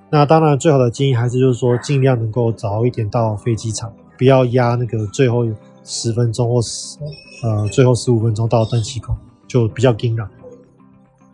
[0.08, 5.44] 那当然最好的建议还是就是说尽量能够早一点到飞机场，不要压那个最后
[5.84, 6.98] 十分钟或十
[7.42, 9.14] 呃最后十五分钟到登机口，
[9.46, 10.28] 就比较惊了。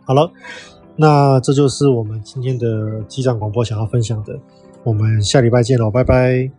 [0.05, 0.31] 好了，
[0.95, 4.39] 那这就是我们今天的机长广播想要分享的，
[4.83, 6.51] 我们下礼拜见喽，拜拜。